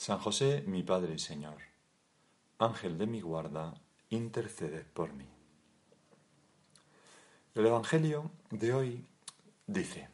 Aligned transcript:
San 0.00 0.18
José, 0.18 0.64
mi 0.66 0.82
Padre 0.82 1.16
y 1.16 1.18
Señor, 1.18 1.58
Ángel 2.58 2.96
de 2.96 3.06
mi 3.06 3.20
guarda, 3.20 3.74
intercede 4.08 4.82
por 4.82 5.12
mí. 5.12 5.26
El 7.54 7.66
Evangelio 7.66 8.30
de 8.50 8.72
hoy 8.72 9.04
dice, 9.66 10.08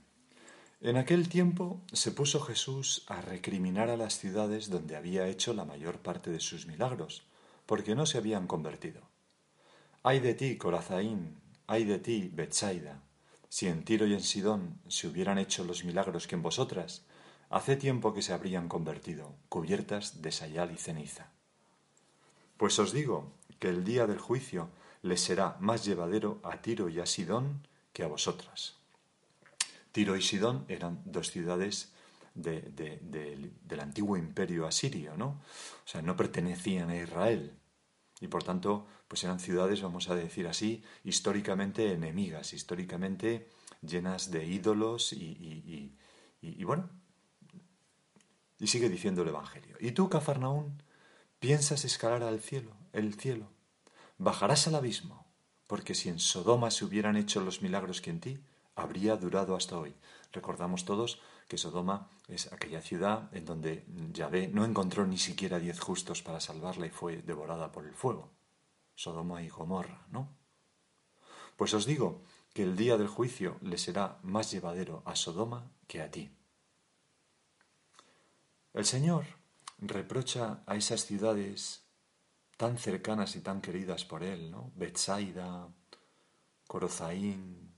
en 0.80 0.96
aquel 0.96 1.28
tiempo 1.28 1.82
se 1.92 2.10
puso 2.10 2.40
Jesús 2.40 3.04
a 3.06 3.20
recriminar 3.20 3.88
a 3.88 3.96
las 3.96 4.18
ciudades 4.18 4.70
donde 4.70 4.96
había 4.96 5.28
hecho 5.28 5.54
la 5.54 5.64
mayor 5.64 6.00
parte 6.00 6.32
de 6.32 6.40
sus 6.40 6.66
milagros, 6.66 7.22
porque 7.64 7.94
no 7.94 8.06
se 8.06 8.18
habían 8.18 8.48
convertido. 8.48 9.02
Ay 10.02 10.18
de 10.18 10.34
ti, 10.34 10.58
Corazaín, 10.58 11.40
ay 11.68 11.84
de 11.84 12.00
ti, 12.00 12.28
Betsaida, 12.34 13.04
si 13.48 13.68
en 13.68 13.84
Tiro 13.84 14.04
y 14.08 14.14
en 14.14 14.24
Sidón 14.24 14.80
se 14.88 15.06
hubieran 15.06 15.38
hecho 15.38 15.62
los 15.62 15.84
milagros 15.84 16.26
que 16.26 16.34
en 16.34 16.42
vosotras, 16.42 17.04
hace 17.50 17.76
tiempo 17.76 18.14
que 18.14 18.22
se 18.22 18.32
habrían 18.32 18.68
convertido, 18.68 19.34
cubiertas 19.48 20.22
de 20.22 20.32
sayal 20.32 20.72
y 20.72 20.76
ceniza. 20.76 21.30
Pues 22.56 22.78
os 22.78 22.92
digo 22.92 23.32
que 23.58 23.68
el 23.68 23.84
día 23.84 24.06
del 24.06 24.18
juicio 24.18 24.70
les 25.02 25.20
será 25.20 25.56
más 25.60 25.84
llevadero 25.84 26.40
a 26.42 26.60
Tiro 26.62 26.88
y 26.88 27.00
a 27.00 27.06
Sidón 27.06 27.66
que 27.92 28.02
a 28.02 28.08
vosotras. 28.08 28.76
Tiro 29.92 30.16
y 30.16 30.22
Sidón 30.22 30.64
eran 30.68 31.00
dos 31.04 31.30
ciudades 31.30 31.92
del 32.34 33.80
antiguo 33.80 34.16
imperio 34.16 34.66
asirio, 34.66 35.16
¿no? 35.16 35.40
O 35.84 35.88
sea, 35.88 36.02
no 36.02 36.16
pertenecían 36.16 36.90
a 36.90 36.96
Israel. 36.96 37.56
Y 38.20 38.28
por 38.28 38.42
tanto, 38.42 38.86
pues 39.08 39.24
eran 39.24 39.40
ciudades, 39.40 39.82
vamos 39.82 40.10
a 40.10 40.14
decir 40.14 40.46
así, 40.48 40.82
históricamente 41.04 41.92
enemigas, 41.92 42.52
históricamente 42.52 43.48
llenas 43.80 44.30
de 44.30 44.46
ídolos 44.46 45.12
y, 45.12 45.94
y 46.40 46.64
bueno, 46.64 46.90
y 48.58 48.66
sigue 48.68 48.88
diciendo 48.88 49.22
el 49.22 49.28
Evangelio. 49.28 49.76
¿Y 49.80 49.92
tú, 49.92 50.08
Cafarnaún, 50.08 50.82
piensas 51.38 51.84
escalar 51.84 52.22
al 52.22 52.40
cielo, 52.40 52.72
el 52.92 53.14
cielo? 53.14 53.48
Bajarás 54.18 54.66
al 54.66 54.76
abismo, 54.76 55.26
porque 55.66 55.94
si 55.94 56.08
en 56.08 56.18
Sodoma 56.18 56.70
se 56.70 56.84
hubieran 56.84 57.16
hecho 57.16 57.40
los 57.40 57.62
milagros 57.62 58.00
que 58.00 58.10
en 58.10 58.20
ti, 58.20 58.38
habría 58.74 59.16
durado 59.16 59.56
hasta 59.56 59.78
hoy. 59.78 59.94
Recordamos 60.32 60.84
todos 60.84 61.20
que 61.48 61.58
Sodoma 61.58 62.10
es 62.28 62.52
aquella 62.52 62.80
ciudad 62.80 63.28
en 63.34 63.44
donde 63.44 63.84
Yahvé 64.12 64.48
no 64.48 64.64
encontró 64.64 65.06
ni 65.06 65.18
siquiera 65.18 65.58
diez 65.58 65.80
justos 65.80 66.22
para 66.22 66.40
salvarla 66.40 66.86
y 66.86 66.90
fue 66.90 67.22
devorada 67.22 67.72
por 67.72 67.86
el 67.86 67.94
fuego. 67.94 68.30
Sodoma 68.94 69.42
y 69.42 69.48
Gomorra, 69.48 70.06
¿no? 70.10 70.28
Pues 71.56 71.72
os 71.74 71.86
digo 71.86 72.22
que 72.52 72.62
el 72.62 72.76
día 72.76 72.96
del 72.96 73.08
juicio 73.08 73.58
le 73.60 73.78
será 73.78 74.18
más 74.22 74.50
llevadero 74.50 75.02
a 75.04 75.14
Sodoma 75.16 75.70
que 75.86 76.02
a 76.02 76.10
ti. 76.10 76.30
El 78.76 78.84
Señor 78.84 79.24
reprocha 79.78 80.62
a 80.66 80.76
esas 80.76 81.06
ciudades 81.06 81.82
tan 82.58 82.76
cercanas 82.76 83.34
y 83.34 83.40
tan 83.40 83.62
queridas 83.62 84.04
por 84.04 84.22
Él, 84.22 84.50
¿no? 84.50 84.70
Betsaida, 84.76 85.66
Corozaín, 86.66 87.72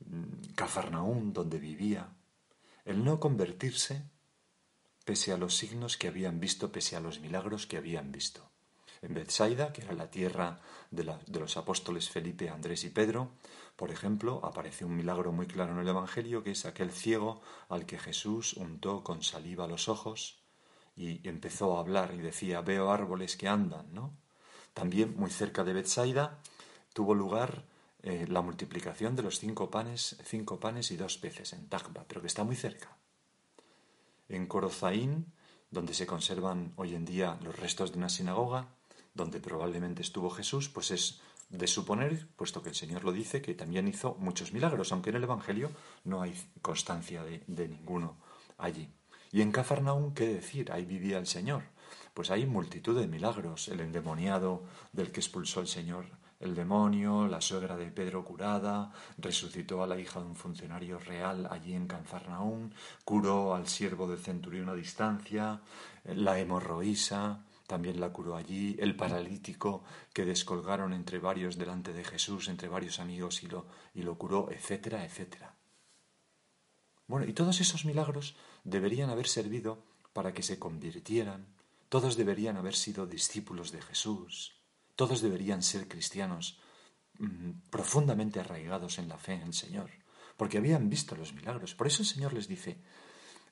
mm, 0.00 0.52
Cafarnaún, 0.54 1.32
donde 1.32 1.58
vivía, 1.58 2.14
el 2.84 3.02
no 3.02 3.18
convertirse 3.18 4.02
pese 5.06 5.32
a 5.32 5.38
los 5.38 5.56
signos 5.56 5.96
que 5.96 6.08
habían 6.08 6.40
visto, 6.40 6.70
pese 6.70 6.94
a 6.94 7.00
los 7.00 7.20
milagros 7.20 7.66
que 7.66 7.78
habían 7.78 8.12
visto. 8.12 8.51
En 9.02 9.14
Betsaida, 9.14 9.72
que 9.72 9.82
era 9.82 9.94
la 9.94 10.10
tierra 10.10 10.60
de, 10.92 11.04
los 11.38 11.56
apóstoles 11.56 12.08
Felipe, 12.08 12.48
Andrés 12.48 12.84
y 12.84 12.90
Pedro, 12.90 13.32
por 13.74 13.90
ejemplo, 13.90 14.40
aparece 14.44 14.84
un 14.84 14.96
milagro 14.96 15.32
muy 15.32 15.46
claro 15.46 15.72
en 15.72 15.80
el 15.80 15.88
Evangelio, 15.88 16.44
que 16.44 16.52
es 16.52 16.64
aquel 16.66 16.92
ciego 16.92 17.42
al 17.68 17.84
que 17.84 17.98
Jesús 17.98 18.54
untó 18.54 19.02
con 19.02 19.22
saliva 19.22 19.66
los 19.66 19.88
ojos 19.88 20.40
y 20.94 21.26
empezó 21.28 21.76
a 21.76 21.80
hablar 21.80 22.14
y 22.14 22.18
decía, 22.18 22.60
veo 22.60 22.92
árboles 22.92 23.36
que 23.36 23.48
andan, 23.48 23.92
¿no? 23.92 24.14
También 24.72 25.16
muy 25.16 25.30
cerca 25.30 25.64
de 25.64 25.72
Bethsaida 25.72 26.38
tuvo 26.92 27.14
lugar 27.14 27.64
eh, 28.02 28.26
la 28.28 28.42
multiplicación 28.42 29.16
de 29.16 29.22
los 29.22 29.38
cinco 29.38 29.70
panes, 29.70 30.16
cinco 30.24 30.60
panes 30.60 30.90
y 30.90 30.96
dos 30.96 31.18
peces 31.18 31.52
en 31.52 31.68
Tagba, 31.68 32.04
pero 32.06 32.20
que 32.20 32.26
está 32.26 32.44
muy 32.44 32.56
cerca. 32.56 32.96
En 34.28 34.46
Corozaín, 34.46 35.32
donde 35.70 35.94
se 35.94 36.06
conservan 36.06 36.72
hoy 36.76 36.94
en 36.94 37.04
día 37.04 37.38
los 37.42 37.58
restos 37.58 37.92
de 37.92 37.98
una 37.98 38.08
sinagoga, 38.08 38.68
donde 39.14 39.40
probablemente 39.40 40.02
estuvo 40.02 40.30
Jesús, 40.30 40.68
pues 40.68 40.90
es 40.90 41.20
de 41.48 41.66
suponer, 41.66 42.26
puesto 42.36 42.62
que 42.62 42.70
el 42.70 42.74
Señor 42.74 43.04
lo 43.04 43.12
dice, 43.12 43.42
que 43.42 43.54
también 43.54 43.86
hizo 43.86 44.16
muchos 44.18 44.52
milagros, 44.52 44.90
aunque 44.90 45.10
en 45.10 45.16
el 45.16 45.24
Evangelio 45.24 45.70
no 46.04 46.22
hay 46.22 46.34
constancia 46.62 47.22
de, 47.22 47.68
ninguno 47.68 48.16
allí. 48.56 48.88
Y 49.30 49.42
en 49.42 49.52
Cafarnaún, 49.52 50.14
¿qué 50.14 50.26
decir? 50.26 50.72
Ahí 50.72 50.84
vivía 50.84 51.18
el 51.18 51.26
Señor. 51.26 51.62
Pues 52.14 52.30
hay 52.30 52.46
multitud 52.46 52.98
de 52.98 53.06
milagros. 53.06 53.68
El 53.68 53.80
endemoniado 53.80 54.64
del 54.92 55.12
que 55.12 55.20
expulsó 55.20 55.60
el 55.60 55.68
Señor 55.68 56.06
el 56.42 56.56
demonio, 56.56 57.28
la 57.28 57.40
suegra 57.40 57.76
de 57.76 57.92
Pedro 57.92 58.24
curada, 58.24 58.90
resucitó 59.16 59.82
a 59.82 59.86
la 59.86 59.98
hija 59.98 60.18
de 60.18 60.26
un 60.26 60.34
funcionario 60.34 60.98
real 60.98 61.46
allí 61.48 61.72
en 61.72 61.86
Cafarnaún, 61.86 62.74
curó 63.04 63.54
al 63.54 63.68
siervo 63.68 64.08
del 64.08 64.18
centurión 64.18 64.68
a 64.68 64.74
distancia, 64.74 65.60
la 66.04 66.40
hemorroísa, 66.40 67.44
también 67.72 68.00
la 68.00 68.12
curó 68.12 68.36
allí, 68.36 68.76
el 68.80 68.94
paralítico 68.96 69.82
que 70.12 70.26
descolgaron 70.26 70.92
entre 70.92 71.18
varios 71.18 71.56
delante 71.56 71.94
de 71.94 72.04
Jesús, 72.04 72.48
entre 72.48 72.68
varios 72.68 73.00
amigos 73.00 73.42
y 73.42 73.46
lo, 73.46 73.64
y 73.94 74.02
lo 74.02 74.18
curó, 74.18 74.50
etcétera, 74.50 75.06
etcétera. 75.06 75.56
Bueno, 77.06 77.24
y 77.26 77.32
todos 77.32 77.62
esos 77.62 77.86
milagros 77.86 78.36
deberían 78.62 79.08
haber 79.08 79.26
servido 79.26 79.86
para 80.12 80.34
que 80.34 80.42
se 80.42 80.58
convirtieran, 80.58 81.46
todos 81.88 82.18
deberían 82.18 82.58
haber 82.58 82.74
sido 82.74 83.06
discípulos 83.06 83.72
de 83.72 83.80
Jesús, 83.80 84.60
todos 84.94 85.22
deberían 85.22 85.62
ser 85.62 85.88
cristianos 85.88 86.60
mm, 87.20 87.70
profundamente 87.70 88.38
arraigados 88.38 88.98
en 88.98 89.08
la 89.08 89.16
fe 89.16 89.32
en 89.32 89.44
el 89.44 89.54
Señor, 89.54 89.88
porque 90.36 90.58
habían 90.58 90.90
visto 90.90 91.16
los 91.16 91.32
milagros. 91.32 91.74
Por 91.74 91.86
eso 91.86 92.02
el 92.02 92.08
Señor 92.08 92.34
les 92.34 92.48
dice, 92.48 92.82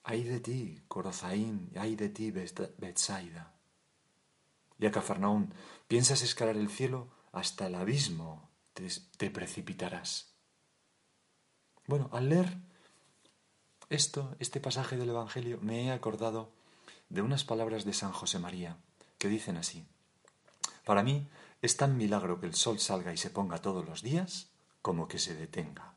ay 0.04 0.24
de 0.24 0.40
ti, 0.40 0.82
Corozaín, 0.88 1.70
ay 1.74 1.96
de 1.96 2.10
ti, 2.10 2.30
Betsaida. 2.32 3.59
Y 4.80 4.86
a 4.86 4.90
Cafarnaún, 4.90 5.52
piensas 5.88 6.22
escalar 6.22 6.56
el 6.56 6.70
cielo, 6.70 7.08
hasta 7.32 7.66
el 7.66 7.74
abismo 7.74 8.50
te, 8.72 9.30
precipitarás. 9.30 10.32
Bueno, 11.86 12.08
al 12.12 12.30
leer 12.30 12.56
esto, 13.90 14.34
este 14.38 14.58
pasaje 14.58 14.96
del 14.96 15.10
Evangelio, 15.10 15.58
me 15.60 15.84
he 15.84 15.90
acordado 15.92 16.52
de 17.10 17.22
unas 17.22 17.44
palabras 17.44 17.84
de 17.84 17.92
San 17.92 18.12
José 18.12 18.38
María, 18.38 18.78
que 19.18 19.28
dicen 19.28 19.56
así. 19.56 19.84
Para 20.84 21.02
mí 21.02 21.28
es 21.60 21.76
tan 21.76 21.96
milagro 21.96 22.40
que 22.40 22.46
el 22.46 22.54
sol 22.54 22.78
salga 22.78 23.12
y 23.12 23.18
se 23.18 23.30
ponga 23.30 23.58
todos 23.58 23.84
los 23.84 24.02
días 24.02 24.50
como 24.80 25.08
que 25.08 25.18
se 25.18 25.34
detenga. 25.34 25.94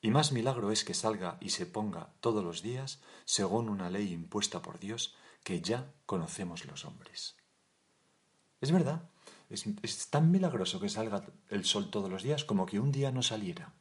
Y 0.00 0.10
más 0.10 0.32
milagro 0.32 0.70
es 0.70 0.84
que 0.84 0.94
salga 0.94 1.38
y 1.40 1.48
se 1.48 1.66
ponga 1.66 2.12
todos 2.20 2.44
los 2.44 2.62
días 2.62 3.00
según 3.24 3.70
una 3.70 3.90
ley 3.90 4.12
impuesta 4.12 4.62
por 4.62 4.78
Dios 4.78 5.16
que 5.44 5.60
ya 5.60 5.92
conocemos 6.06 6.64
los 6.64 6.84
hombres. 6.84 7.36
Es 8.60 8.72
verdad, 8.72 9.08
es, 9.50 10.10
tan 10.10 10.30
milagroso 10.30 10.80
que 10.80 10.88
salga 10.88 11.24
el 11.50 11.64
sol 11.64 11.90
todos 11.90 12.10
los 12.10 12.22
días 12.22 12.44
como 12.44 12.66
que 12.66 12.80
un 12.80 12.90
día 12.90 13.12
no 13.12 13.22
saliera. 13.22 13.74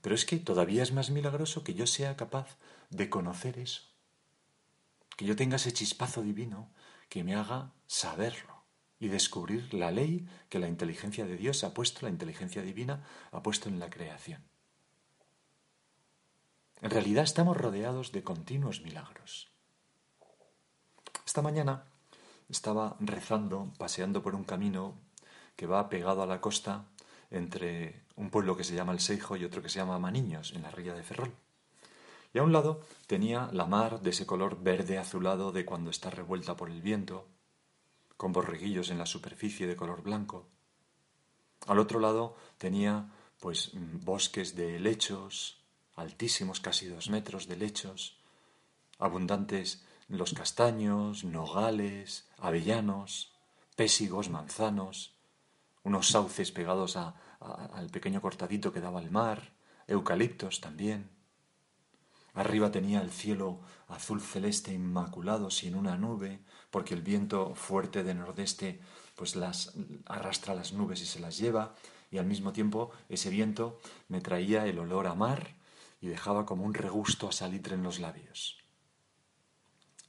Pero 0.00 0.14
es 0.14 0.24
que 0.24 0.38
todavía 0.38 0.82
es 0.82 0.92
más 0.92 1.10
milagroso 1.10 1.62
que 1.62 1.74
yo 1.74 1.86
sea 1.86 2.16
capaz 2.16 2.56
de 2.90 3.08
conocer 3.08 3.58
eso. 3.58 3.82
Que 5.16 5.26
yo 5.26 5.36
tenga 5.36 5.56
ese 5.56 5.72
chispazo 5.72 6.22
divino 6.22 6.70
que 7.08 7.22
me 7.22 7.34
haga 7.34 7.72
saberlo 7.86 8.64
y 8.98 9.08
descubrir 9.08 9.72
la 9.74 9.90
ley 9.90 10.26
que 10.48 10.58
la 10.58 10.68
inteligencia 10.68 11.26
de 11.26 11.36
Dios 11.36 11.62
ha 11.64 11.74
puesto, 11.74 12.06
la 12.06 12.10
inteligencia 12.10 12.62
divina 12.62 13.04
ha 13.30 13.42
puesto 13.42 13.68
en 13.68 13.78
la 13.78 13.90
creación. 13.90 14.42
En 16.80 16.90
realidad 16.90 17.24
estamos 17.24 17.56
rodeados 17.56 18.12
de 18.12 18.22
continuos 18.22 18.82
milagros. 18.82 19.53
Esta 21.24 21.42
mañana 21.42 21.84
estaba 22.48 22.96
rezando, 23.00 23.72
paseando 23.78 24.22
por 24.22 24.34
un 24.34 24.44
camino 24.44 24.94
que 25.56 25.66
va 25.66 25.88
pegado 25.88 26.22
a 26.22 26.26
la 26.26 26.40
costa 26.40 26.84
entre 27.30 28.02
un 28.16 28.30
pueblo 28.30 28.56
que 28.56 28.64
se 28.64 28.74
llama 28.74 28.92
El 28.92 29.00
Seijo 29.00 29.36
y 29.36 29.44
otro 29.44 29.62
que 29.62 29.68
se 29.68 29.78
llama 29.78 29.98
Maniños, 29.98 30.52
en 30.52 30.62
la 30.62 30.70
ría 30.70 30.94
de 30.94 31.02
Ferrol. 31.02 31.32
Y 32.32 32.38
a 32.38 32.42
un 32.42 32.52
lado 32.52 32.80
tenía 33.06 33.48
la 33.52 33.64
mar 33.64 34.00
de 34.00 34.10
ese 34.10 34.26
color 34.26 34.62
verde 34.62 34.98
azulado 34.98 35.52
de 35.52 35.64
cuando 35.64 35.90
está 35.90 36.10
revuelta 36.10 36.56
por 36.56 36.68
el 36.68 36.82
viento, 36.82 37.26
con 38.16 38.32
borreguillos 38.32 38.90
en 38.90 38.98
la 38.98 39.06
superficie 39.06 39.66
de 39.66 39.76
color 39.76 40.02
blanco. 40.02 40.46
Al 41.66 41.78
otro 41.78 42.00
lado 42.00 42.36
tenía 42.58 43.10
pues 43.40 43.72
bosques 43.74 44.54
de 44.54 44.76
helechos, 44.76 45.62
altísimos, 45.96 46.60
casi 46.60 46.86
dos 46.86 47.08
metros 47.08 47.46
de 47.46 47.56
lechos, 47.56 48.18
abundantes 48.98 49.84
los 50.08 50.34
castaños, 50.34 51.24
nogales, 51.24 52.28
avellanos, 52.38 53.32
pésigos, 53.76 54.30
manzanos, 54.30 55.14
unos 55.82 56.08
sauces 56.08 56.52
pegados 56.52 56.96
al 56.96 57.90
pequeño 57.90 58.20
cortadito 58.20 58.72
que 58.72 58.80
daba 58.80 59.00
el 59.00 59.10
mar, 59.10 59.52
eucaliptos 59.86 60.60
también. 60.60 61.10
Arriba 62.34 62.72
tenía 62.72 63.00
el 63.00 63.10
cielo 63.10 63.60
azul 63.88 64.20
celeste 64.20 64.72
inmaculado 64.72 65.50
sin 65.50 65.76
una 65.76 65.96
nube, 65.96 66.40
porque 66.70 66.94
el 66.94 67.02
viento 67.02 67.54
fuerte 67.54 68.02
de 68.02 68.14
nordeste 68.14 68.80
pues 69.14 69.36
las 69.36 69.72
arrastra 70.06 70.54
las 70.54 70.72
nubes 70.72 71.00
y 71.00 71.06
se 71.06 71.20
las 71.20 71.38
lleva, 71.38 71.74
y 72.10 72.18
al 72.18 72.26
mismo 72.26 72.52
tiempo 72.52 72.90
ese 73.08 73.30
viento 73.30 73.80
me 74.08 74.20
traía 74.20 74.66
el 74.66 74.78
olor 74.78 75.06
a 75.06 75.14
mar 75.14 75.54
y 76.00 76.08
dejaba 76.08 76.44
como 76.46 76.64
un 76.64 76.74
regusto 76.74 77.28
a 77.28 77.32
salitre 77.32 77.74
en 77.74 77.82
los 77.82 78.00
labios. 78.00 78.63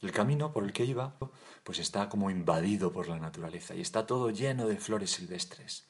El 0.02 0.12
camino 0.12 0.52
por 0.52 0.64
el 0.64 0.74
que 0.74 0.86
iba 0.86 1.16
pues 1.64 1.80
está 1.80 2.10
como 2.10 2.30
invadido 2.30 2.92
por 2.92 3.08
la 3.08 3.18
naturaleza 3.18 3.76
y 3.76 3.82
está 3.82 4.06
todo 4.06 4.30
lleno 4.30 4.68
de 4.68 4.78
flores 4.78 5.12
silvestres, 5.12 5.86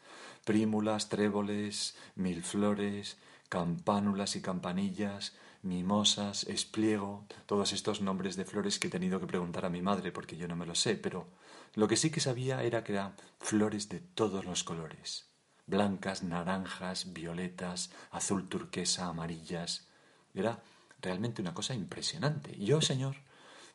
prímulas, 0.45 1.09
tréboles, 1.09 1.95
mil 2.15 2.43
flores, 2.43 3.17
campánulas 3.49 4.35
y 4.35 4.41
campanillas, 4.41 5.33
mimosas, 5.63 6.43
espliego, 6.43 7.25
todos 7.45 7.73
estos 7.73 7.99
nombres 8.01 8.35
de 8.35 8.45
flores 8.45 8.79
que 8.79 8.87
he 8.87 8.91
tenido 8.91 9.19
que 9.19 9.27
preguntar 9.27 9.65
a 9.65 9.69
mi 9.69 9.81
madre 9.81 10.11
porque 10.11 10.37
yo 10.37 10.47
no 10.47 10.55
me 10.55 10.65
lo 10.65 10.75
sé, 10.75 10.95
pero 10.95 11.27
lo 11.73 11.87
que 11.87 11.97
sí 11.97 12.11
que 12.11 12.21
sabía 12.21 12.63
era 12.63 12.83
que 12.83 12.93
eran 12.93 13.15
flores 13.39 13.89
de 13.89 13.99
todos 13.99 14.45
los 14.45 14.63
colores, 14.63 15.27
blancas, 15.67 16.23
naranjas, 16.23 17.11
violetas, 17.11 17.91
azul 18.11 18.47
turquesa, 18.47 19.07
amarillas. 19.07 19.87
Era 20.33 20.61
realmente 21.01 21.41
una 21.41 21.53
cosa 21.53 21.73
impresionante. 21.73 22.55
Yo, 22.57 22.81
Señor, 22.81 23.15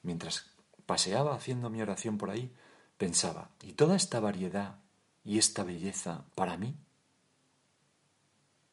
mientras 0.03 0.51
paseaba 0.87 1.35
haciendo 1.35 1.71
mi 1.71 1.83
oración 1.83 2.19
por 2.19 2.31
ahí, 2.31 2.53
pensaba, 2.97 3.51
¿y 3.63 3.73
toda 3.73 3.97
esta 3.97 4.21
variedad 4.21 4.79
y 5.25 5.39
esta 5.39 5.65
belleza 5.65 6.25
para 6.35 6.57
mí? 6.57 6.77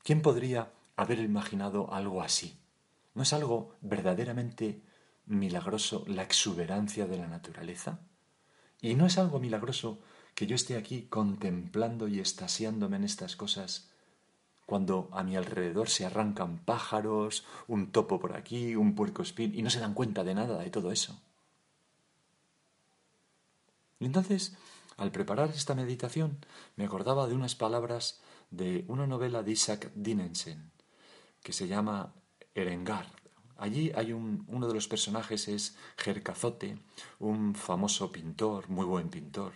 ¿Quién 0.04 0.22
podría 0.22 0.72
haber 0.96 1.20
imaginado 1.20 1.94
algo 1.94 2.22
así? 2.22 2.58
¿No 3.14 3.24
es 3.24 3.34
algo 3.34 3.76
verdaderamente 3.82 4.82
milagroso 5.26 6.06
la 6.08 6.24
exuberancia 6.24 7.08
de 7.08 7.18
la 7.18 7.28
naturaleza? 7.28 8.00
¿Y 8.82 8.96
no 8.96 9.06
es 9.06 9.18
algo 9.18 9.40
milagroso 9.40 10.00
que 10.34 10.48
yo 10.48 10.56
esté 10.56 10.78
aquí 10.78 11.04
contemplando 11.04 12.08
y 12.08 12.20
estasiándome 12.20 12.98
en 12.98 13.04
estas 13.04 13.36
cosas 13.36 13.90
cuando 14.68 15.08
a 15.14 15.24
mi 15.24 15.38
alrededor 15.38 15.90
se 15.90 16.06
arrancan 16.06 16.60
pájaros, 16.60 17.46
un 17.68 17.92
topo 17.92 18.20
por 18.20 18.36
aquí, 18.36 18.76
un 18.76 18.96
puerco 18.96 19.24
espín, 19.24 19.56
y 19.56 19.64
no 19.64 19.70
se 19.70 19.80
dan 19.80 19.94
cuenta 19.94 20.26
de 20.26 20.36
nada 20.36 20.60
de 20.60 20.70
todo 20.70 20.92
eso? 20.92 21.20
Y 24.00 24.06
entonces, 24.06 24.58
al 24.98 25.12
preparar 25.12 25.50
esta 25.50 25.74
meditación, 25.74 26.38
me 26.76 26.84
acordaba 26.84 27.28
de 27.28 27.34
unas 27.34 27.56
palabras 27.56 28.22
de 28.52 28.84
una 28.90 29.08
novela 29.08 29.42
de 29.42 29.52
Isaac 29.52 29.90
Dinensen, 29.96 30.70
que 31.42 31.54
se 31.54 31.68
llama 31.68 32.14
Erengar. 32.54 33.08
Allí 33.56 33.94
hay 33.96 34.12
un, 34.12 34.44
uno 34.50 34.68
de 34.68 34.74
los 34.74 34.90
personajes 34.90 35.48
es 35.48 35.78
Gercazote, 35.96 36.78
un 37.20 37.56
famoso 37.56 38.12
pintor, 38.12 38.70
muy 38.70 38.86
buen 38.86 39.10
pintor, 39.10 39.54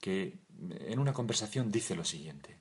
que 0.00 0.36
en 0.80 0.98
una 0.98 1.12
conversación 1.12 1.70
dice 1.70 1.94
lo 1.94 2.04
siguiente. 2.04 2.58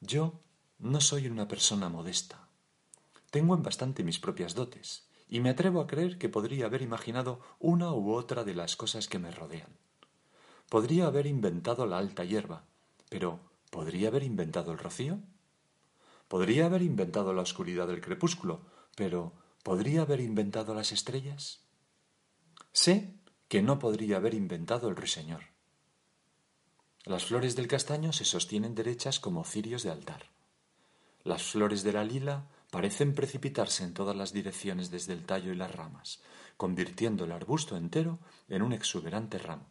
Yo 0.00 0.40
no 0.82 1.00
soy 1.00 1.28
una 1.28 1.46
persona 1.46 1.88
modesta. 1.88 2.48
Tengo 3.30 3.54
en 3.54 3.62
bastante 3.62 4.02
mis 4.02 4.18
propias 4.18 4.54
dotes, 4.54 5.06
y 5.28 5.38
me 5.38 5.50
atrevo 5.50 5.80
a 5.80 5.86
creer 5.86 6.18
que 6.18 6.28
podría 6.28 6.66
haber 6.66 6.82
imaginado 6.82 7.40
una 7.60 7.92
u 7.92 8.12
otra 8.12 8.42
de 8.42 8.56
las 8.56 8.74
cosas 8.74 9.06
que 9.06 9.20
me 9.20 9.30
rodean. 9.30 9.78
Podría 10.68 11.06
haber 11.06 11.26
inventado 11.26 11.86
la 11.86 11.98
alta 11.98 12.24
hierba, 12.24 12.64
pero 13.08 13.38
¿podría 13.70 14.08
haber 14.08 14.24
inventado 14.24 14.72
el 14.72 14.78
rocío? 14.78 15.20
Podría 16.26 16.66
haber 16.66 16.82
inventado 16.82 17.32
la 17.32 17.42
oscuridad 17.42 17.86
del 17.86 18.00
crepúsculo, 18.00 18.66
pero 18.96 19.34
¿podría 19.62 20.02
haber 20.02 20.20
inventado 20.20 20.74
las 20.74 20.90
estrellas? 20.90 21.60
Sé 22.72 23.14
que 23.46 23.62
no 23.62 23.78
podría 23.78 24.16
haber 24.16 24.34
inventado 24.34 24.88
el 24.88 24.96
ruiseñor. 24.96 25.44
Las 27.04 27.26
flores 27.26 27.54
del 27.54 27.68
castaño 27.68 28.12
se 28.12 28.24
sostienen 28.24 28.74
derechas 28.74 29.20
como 29.20 29.44
cirios 29.44 29.84
de 29.84 29.90
altar. 29.90 30.31
Las 31.24 31.42
flores 31.42 31.82
de 31.82 31.92
la 31.92 32.04
lila 32.04 32.48
parecen 32.70 33.14
precipitarse 33.14 33.84
en 33.84 33.94
todas 33.94 34.16
las 34.16 34.32
direcciones 34.32 34.90
desde 34.90 35.12
el 35.12 35.24
tallo 35.24 35.52
y 35.52 35.56
las 35.56 35.74
ramas, 35.74 36.20
convirtiendo 36.56 37.24
el 37.24 37.32
arbusto 37.32 37.76
entero 37.76 38.18
en 38.48 38.62
un 38.62 38.72
exuberante 38.72 39.38
ramo. 39.38 39.66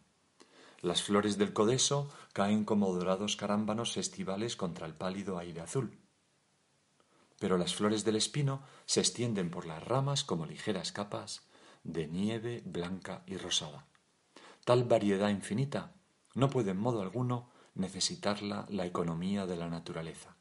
Las 0.80 1.02
flores 1.02 1.38
del 1.38 1.52
codeso 1.52 2.10
caen 2.32 2.64
como 2.64 2.92
dorados 2.92 3.36
carámbanos 3.36 3.92
festivales 3.92 4.56
contra 4.56 4.86
el 4.86 4.94
pálido 4.94 5.38
aire 5.38 5.60
azul 5.60 6.02
pero 7.42 7.58
las 7.58 7.74
flores 7.74 8.04
del 8.04 8.14
espino 8.14 8.62
se 8.86 9.00
extienden 9.00 9.50
por 9.50 9.66
las 9.66 9.82
ramas 9.82 10.22
como 10.22 10.46
ligeras 10.46 10.92
capas 10.92 11.42
de 11.82 12.06
nieve 12.06 12.62
blanca 12.64 13.24
y 13.26 13.36
rosada. 13.36 13.84
Tal 14.64 14.84
variedad 14.84 15.28
infinita 15.28 15.92
no 16.36 16.50
puede 16.50 16.70
en 16.70 16.76
modo 16.76 17.02
alguno 17.02 17.50
necesitarla 17.74 18.64
la 18.68 18.86
economía 18.86 19.44
de 19.44 19.56
la 19.56 19.68
naturaleza. 19.68 20.36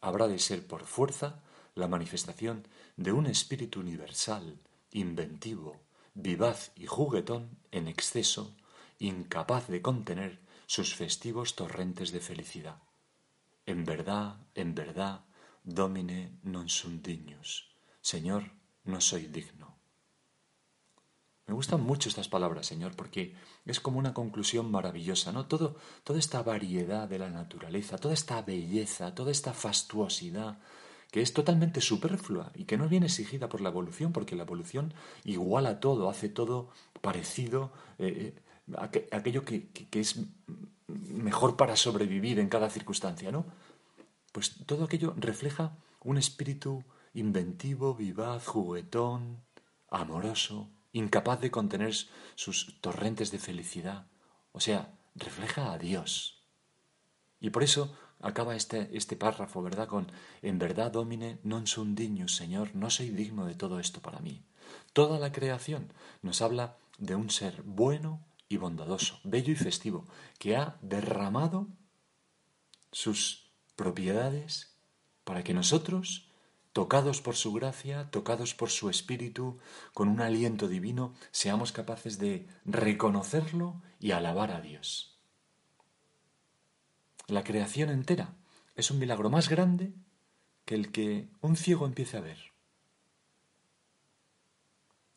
Habrá 0.00 0.28
de 0.28 0.38
ser 0.38 0.66
por 0.66 0.84
fuerza 0.84 1.42
la 1.74 1.88
manifestación 1.88 2.66
de 2.96 3.12
un 3.12 3.26
espíritu 3.26 3.80
universal, 3.80 4.58
inventivo, 4.92 5.80
vivaz 6.14 6.72
y 6.76 6.86
juguetón 6.86 7.58
en 7.70 7.88
exceso, 7.88 8.54
incapaz 8.98 9.68
de 9.68 9.82
contener 9.82 10.40
sus 10.66 10.94
festivos 10.94 11.54
torrentes 11.54 12.12
de 12.12 12.20
felicidad. 12.20 12.78
En 13.66 13.84
verdad, 13.84 14.36
en 14.54 14.74
verdad, 14.74 15.24
Domine 15.66 16.38
non 16.46 16.70
sum 16.70 17.02
dignus. 17.02 17.66
Señor, 17.98 18.54
no 18.84 19.00
soy 19.00 19.26
digno. 19.26 19.75
Me 21.46 21.54
gustan 21.54 21.80
mucho 21.80 22.08
estas 22.08 22.28
palabras, 22.28 22.66
Señor, 22.66 22.96
porque 22.96 23.34
es 23.64 23.78
como 23.78 23.98
una 23.98 24.14
conclusión 24.14 24.70
maravillosa, 24.70 25.30
¿no? 25.32 25.46
Todo, 25.46 25.76
toda 26.02 26.18
esta 26.18 26.42
variedad 26.42 27.08
de 27.08 27.18
la 27.18 27.30
naturaleza, 27.30 27.98
toda 27.98 28.14
esta 28.14 28.42
belleza, 28.42 29.14
toda 29.14 29.30
esta 29.30 29.52
fastuosidad, 29.52 30.58
que 31.12 31.22
es 31.22 31.32
totalmente 31.32 31.80
superflua 31.80 32.50
y 32.54 32.64
que 32.64 32.76
no 32.76 32.88
viene 32.88 33.06
exigida 33.06 33.48
por 33.48 33.60
la 33.60 33.68
evolución, 33.68 34.12
porque 34.12 34.34
la 34.34 34.42
evolución 34.42 34.92
iguala 35.24 35.78
todo, 35.78 36.10
hace 36.10 36.28
todo 36.28 36.70
parecido, 37.00 37.70
eh, 37.98 38.34
eh, 38.92 39.08
aquello 39.12 39.44
que, 39.44 39.68
que 39.68 40.00
es 40.00 40.18
mejor 40.88 41.56
para 41.56 41.76
sobrevivir 41.76 42.40
en 42.40 42.48
cada 42.48 42.70
circunstancia, 42.70 43.30
¿no? 43.30 43.46
pues 44.36 44.54
todo 44.66 44.84
aquello 44.84 45.14
refleja 45.16 45.78
un 46.04 46.18
espíritu 46.18 46.84
inventivo, 47.14 47.94
vivaz, 47.94 48.46
juguetón, 48.46 49.42
amoroso, 49.88 50.68
incapaz 50.96 51.40
de 51.40 51.50
contener 51.50 51.94
sus 52.34 52.80
torrentes 52.80 53.30
de 53.30 53.38
felicidad. 53.38 54.06
O 54.52 54.60
sea, 54.60 54.96
refleja 55.14 55.72
a 55.72 55.78
Dios. 55.78 56.40
Y 57.40 57.50
por 57.50 57.62
eso 57.62 57.94
acaba 58.20 58.56
este, 58.56 58.96
este 58.96 59.16
párrafo, 59.16 59.62
¿verdad? 59.62 59.88
Con, 59.88 60.10
en 60.40 60.58
verdad, 60.58 60.90
domine, 60.90 61.38
non 61.44 61.68
sum 61.68 61.92
dignus, 61.92 62.32
Señor, 62.32 62.72
no 62.72 62.88
soy 62.88 63.12
digno 63.12 63.44
de 63.44 63.54
todo 63.54 63.78
esto 63.78 64.00
para 64.00 64.24
mí. 64.24 64.40
Toda 64.96 65.20
la 65.20 65.32
creación 65.32 65.92
nos 66.22 66.40
habla 66.40 66.80
de 66.98 67.14
un 67.14 67.28
ser 67.28 67.60
bueno 67.62 68.24
y 68.48 68.56
bondadoso, 68.56 69.20
bello 69.22 69.52
y 69.52 69.56
festivo, 69.56 70.08
que 70.38 70.56
ha 70.56 70.80
derramado 70.80 71.68
sus 72.90 73.52
propiedades 73.76 74.72
para 75.24 75.44
que 75.44 75.52
nosotros, 75.52 76.25
tocados 76.76 77.22
por 77.22 77.36
su 77.36 77.54
gracia, 77.54 78.10
tocados 78.10 78.54
por 78.54 78.68
su 78.68 78.90
espíritu, 78.90 79.56
con 79.94 80.08
un 80.08 80.20
aliento 80.20 80.68
divino, 80.68 81.14
seamos 81.30 81.72
capaces 81.72 82.18
de 82.18 82.46
reconocerlo 82.66 83.80
y 83.98 84.10
alabar 84.10 84.50
a 84.50 84.60
Dios. 84.60 85.18
La 87.28 87.44
creación 87.44 87.88
entera 87.88 88.34
es 88.74 88.90
un 88.90 88.98
milagro 88.98 89.30
más 89.30 89.48
grande 89.48 89.94
que 90.66 90.74
el 90.74 90.92
que 90.92 91.30
un 91.40 91.56
ciego 91.56 91.86
empiece 91.86 92.18
a 92.18 92.20
ver. 92.20 92.52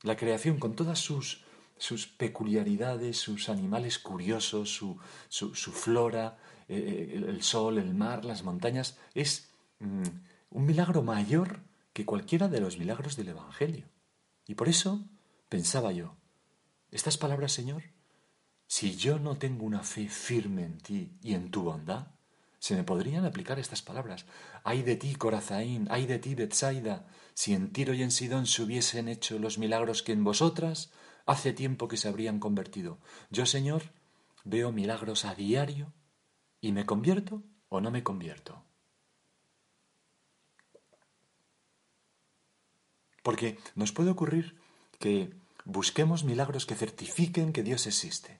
La 0.03 0.15
creación 0.15 0.59
con 0.59 0.77
todas 0.77 0.99
sus, 0.99 1.43
sus 1.77 2.07
peculiaridades, 2.07 3.17
sus 3.17 3.49
animales 3.49 3.99
curiosos, 3.99 4.73
su, 4.73 4.97
su, 5.27 5.51
flora, 5.73 6.37
eh, 6.69 7.21
el 7.27 7.43
sol, 7.43 7.79
el 7.79 7.93
mar, 7.95 8.23
las 8.23 8.43
montañas, 8.43 8.97
es 9.13 9.51
mm, 9.79 10.28
un 10.49 10.65
milagro 10.65 11.03
mayor 11.03 11.61
que 11.93 12.05
cualquiera 12.05 12.47
de 12.47 12.61
los 12.61 12.77
milagros 12.77 13.15
del 13.15 13.29
Evangelio. 13.29 13.89
Y 14.47 14.55
por 14.55 14.69
eso 14.69 15.05
pensaba 15.47 15.91
yo, 15.91 16.15
estas 16.91 17.17
palabras, 17.17 17.51
Señor, 17.51 17.83
si 18.67 18.95
yo 18.95 19.19
no 19.19 19.37
tengo 19.37 19.65
una 19.65 19.83
fe 19.83 20.09
firme 20.09 20.63
en 20.63 20.77
ti 20.77 21.17
y 21.21 21.33
en 21.33 21.51
tu 21.51 21.63
bondad, 21.63 22.07
se 22.59 22.75
me 22.75 22.83
podrían 22.83 23.25
aplicar 23.25 23.57
estas 23.57 23.81
palabras. 23.81 24.25
Ay 24.63 24.83
de 24.83 24.95
ti, 24.95 25.15
Corazaín, 25.15 25.87
ay 25.89 26.05
de 26.05 26.19
ti, 26.19 26.35
Betsaida, 26.35 27.07
si 27.33 27.53
en 27.53 27.71
Tiro 27.71 27.93
y 27.93 28.03
en 28.03 28.11
Sidón 28.11 28.45
se 28.45 28.61
hubiesen 28.63 29.07
hecho 29.07 29.39
los 29.39 29.57
milagros 29.57 30.03
que 30.03 30.11
en 30.11 30.23
vosotras, 30.23 30.91
hace 31.25 31.53
tiempo 31.53 31.87
que 31.87 31.97
se 31.97 32.07
habrían 32.07 32.39
convertido. 32.39 32.99
Yo, 33.29 33.45
Señor, 33.45 33.93
veo 34.43 34.71
milagros 34.71 35.25
a 35.25 35.35
diario 35.35 35.93
y 36.59 36.71
me 36.71 36.85
convierto 36.85 37.43
o 37.69 37.81
no 37.81 37.91
me 37.91 38.03
convierto. 38.03 38.65
Porque 43.23 43.57
nos 43.75 43.91
puede 43.91 44.11
ocurrir 44.11 44.55
que 44.99 45.33
busquemos 45.65 46.23
milagros 46.23 46.65
que 46.65 46.75
certifiquen 46.75 47.53
que 47.53 47.63
Dios 47.63 47.87
existe. 47.87 48.39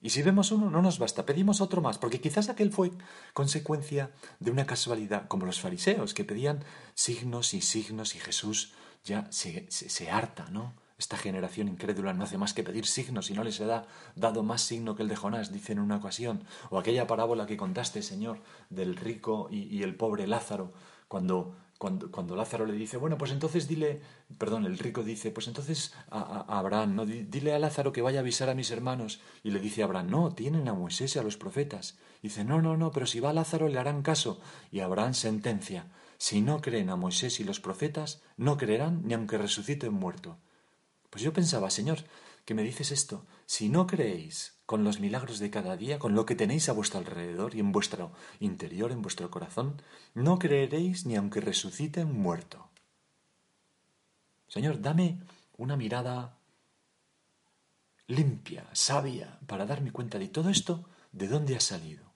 Y 0.00 0.10
si 0.10 0.22
vemos 0.22 0.50
uno, 0.50 0.68
no 0.68 0.82
nos 0.82 0.98
basta, 0.98 1.24
pedimos 1.24 1.60
otro 1.60 1.80
más, 1.80 1.96
porque 1.96 2.20
quizás 2.20 2.48
aquel 2.48 2.72
fue 2.72 2.90
consecuencia 3.34 4.10
de 4.40 4.50
una 4.50 4.66
casualidad, 4.66 5.28
como 5.28 5.46
los 5.46 5.60
fariseos, 5.60 6.12
que 6.12 6.24
pedían 6.24 6.64
signos 6.94 7.54
y 7.54 7.60
signos 7.60 8.16
y 8.16 8.18
Jesús 8.18 8.72
ya 9.04 9.30
se, 9.30 9.66
se, 9.70 10.10
harta, 10.10 10.50
¿no? 10.50 10.74
Esta 10.98 11.16
generación 11.16 11.68
incrédula 11.68 12.14
no 12.14 12.24
hace 12.24 12.36
más 12.36 12.52
que 12.52 12.64
pedir 12.64 12.86
signos 12.86 13.30
y 13.30 13.34
no 13.34 13.44
les 13.44 13.60
ha 13.60 13.86
dado 14.16 14.42
más 14.42 14.62
signo 14.62 14.96
que 14.96 15.02
el 15.02 15.08
de 15.08 15.16
Jonás, 15.16 15.52
dice 15.52 15.72
en 15.72 15.78
una 15.78 15.96
ocasión. 15.96 16.44
O 16.70 16.78
aquella 16.78 17.06
parábola 17.06 17.46
que 17.46 17.56
contaste, 17.56 18.02
Señor, 18.02 18.40
del 18.70 18.96
rico 18.96 19.48
y 19.50 19.82
el 19.82 19.96
pobre 19.96 20.26
Lázaro, 20.26 20.72
cuando 21.08 21.56
cuando, 21.82 22.36
Lázaro 22.36 22.64
le 22.64 22.74
dice, 22.74 22.96
bueno, 22.96 23.18
pues 23.18 23.32
entonces 23.32 23.66
dile, 23.66 24.00
perdón, 24.38 24.66
el 24.66 24.78
rico 24.78 25.02
dice, 25.02 25.32
pues 25.32 25.48
entonces 25.48 25.92
a, 26.10 26.58
Abraham, 26.58 26.94
¿no? 26.94 27.06
dile 27.06 27.54
a 27.54 27.58
Lázaro 27.58 27.92
que 27.92 28.02
vaya 28.02 28.20
a 28.20 28.22
avisar 28.22 28.48
a 28.48 28.54
mis 28.54 28.70
hermanos. 28.70 29.20
Y 29.42 29.50
le 29.50 29.58
dice 29.58 29.82
a 29.82 29.86
Abraham, 29.86 30.08
no, 30.08 30.32
tienen 30.32 30.68
a 30.68 30.74
Moisés 30.74 31.16
y 31.16 31.18
a 31.18 31.24
los 31.24 31.36
profetas. 31.36 31.98
dice, 32.22 32.44
no, 32.44 32.62
no, 32.62 32.76
no, 32.76 32.92
pero 32.92 33.06
si 33.06 33.18
va 33.18 33.30
a 33.30 33.32
Lázaro 33.32 33.66
le 33.66 33.80
harán 33.80 34.02
caso. 34.02 34.40
Y 34.70 34.78
Abraham 34.78 35.14
sentencia, 35.14 35.86
si 36.18 36.40
no 36.40 36.60
creen 36.60 36.88
a 36.88 36.94
Moisés 36.94 37.40
y 37.40 37.44
los 37.44 37.58
profetas, 37.58 38.22
no 38.36 38.58
creerán 38.58 39.02
ni 39.04 39.14
aunque 39.14 39.36
resuciten 39.36 39.92
muerto. 39.92 40.38
Pues 41.10 41.24
yo 41.24 41.32
pensaba, 41.32 41.68
Señor, 41.68 41.98
que 42.44 42.54
me 42.54 42.62
dices 42.62 42.92
esto, 42.92 43.26
si 43.52 43.68
no 43.68 43.86
creéis 43.86 44.56
con 44.64 44.82
los 44.82 44.98
milagros 44.98 45.38
de 45.38 45.50
cada 45.50 45.76
día, 45.76 45.98
con 45.98 46.14
lo 46.14 46.24
que 46.24 46.34
tenéis 46.34 46.70
a 46.70 46.72
vuestro 46.72 47.00
alrededor 47.00 47.54
y 47.54 47.60
en 47.60 47.70
vuestro 47.70 48.10
interior, 48.40 48.90
en 48.90 49.02
vuestro 49.02 49.30
corazón, 49.30 49.82
no 50.14 50.38
creeréis 50.38 51.04
ni 51.04 51.16
aunque 51.16 51.42
resuciten 51.42 52.10
muerto. 52.10 52.70
Señor, 54.48 54.80
dame 54.80 55.20
una 55.58 55.76
mirada 55.76 56.38
limpia, 58.06 58.70
sabia, 58.72 59.38
para 59.46 59.66
darme 59.66 59.92
cuenta 59.92 60.18
de 60.18 60.28
todo 60.28 60.48
esto, 60.48 60.88
de 61.12 61.28
dónde 61.28 61.54
ha 61.54 61.60
salido. 61.60 62.10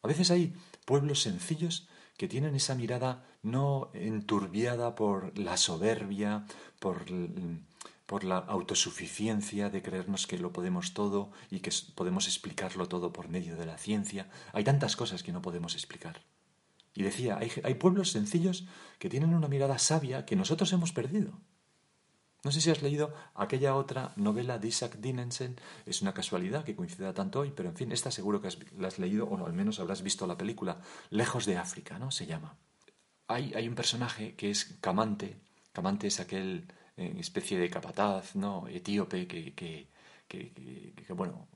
A 0.00 0.08
veces 0.08 0.30
hay 0.30 0.54
pueblos 0.86 1.20
sencillos 1.20 1.90
que 2.16 2.26
tienen 2.26 2.54
esa 2.54 2.74
mirada 2.74 3.26
no 3.42 3.90
enturbiada 3.92 4.94
por 4.94 5.38
la 5.38 5.58
soberbia, 5.58 6.46
por 6.80 7.04
por 8.12 8.24
la 8.24 8.36
autosuficiencia 8.36 9.70
de 9.70 9.80
creernos 9.80 10.26
que 10.26 10.36
lo 10.36 10.52
podemos 10.52 10.92
todo 10.92 11.30
y 11.50 11.60
que 11.60 11.72
podemos 11.94 12.26
explicarlo 12.26 12.86
todo 12.86 13.10
por 13.10 13.30
medio 13.30 13.56
de 13.56 13.64
la 13.64 13.78
ciencia. 13.78 14.28
Hay 14.52 14.64
tantas 14.64 14.96
cosas 14.96 15.22
que 15.22 15.32
no 15.32 15.40
podemos 15.40 15.72
explicar. 15.76 16.20
Y 16.92 17.04
decía, 17.04 17.38
hay, 17.38 17.50
hay 17.64 17.72
pueblos 17.72 18.10
sencillos 18.10 18.66
que 18.98 19.08
tienen 19.08 19.32
una 19.32 19.48
mirada 19.48 19.78
sabia 19.78 20.26
que 20.26 20.36
nosotros 20.36 20.70
hemos 20.74 20.92
perdido. 20.92 21.40
No 22.44 22.52
sé 22.52 22.60
si 22.60 22.68
has 22.68 22.82
leído 22.82 23.14
aquella 23.34 23.74
otra 23.74 24.12
novela 24.16 24.58
de 24.58 24.68
Isaac 24.68 24.98
Dinensen, 24.98 25.58
es 25.86 26.02
una 26.02 26.12
casualidad 26.12 26.64
que 26.64 26.76
coincida 26.76 27.14
tanto 27.14 27.40
hoy, 27.40 27.50
pero 27.56 27.70
en 27.70 27.76
fin, 27.76 27.92
esta 27.92 28.10
seguro 28.10 28.42
que 28.42 28.50
la 28.76 28.88
has 28.88 28.98
leído 28.98 29.24
o 29.26 29.46
al 29.46 29.54
menos 29.54 29.80
habrás 29.80 30.02
visto 30.02 30.26
la 30.26 30.36
película, 30.36 30.82
Lejos 31.08 31.46
de 31.46 31.56
África, 31.56 31.98
¿no? 31.98 32.10
Se 32.10 32.26
llama. 32.26 32.58
Hay, 33.26 33.54
hay 33.54 33.66
un 33.66 33.74
personaje 33.74 34.34
que 34.36 34.50
es 34.50 34.76
Camante, 34.82 35.40
Camante 35.72 36.08
es 36.08 36.20
aquel 36.20 36.66
especie 36.96 37.58
de 37.58 37.70
capataz, 37.70 38.36
¿no? 38.36 38.68
Etíope 38.68 39.26
que, 39.26 39.54
que, 39.54 39.88
que, 40.28 41.12
bueno, 41.14 41.48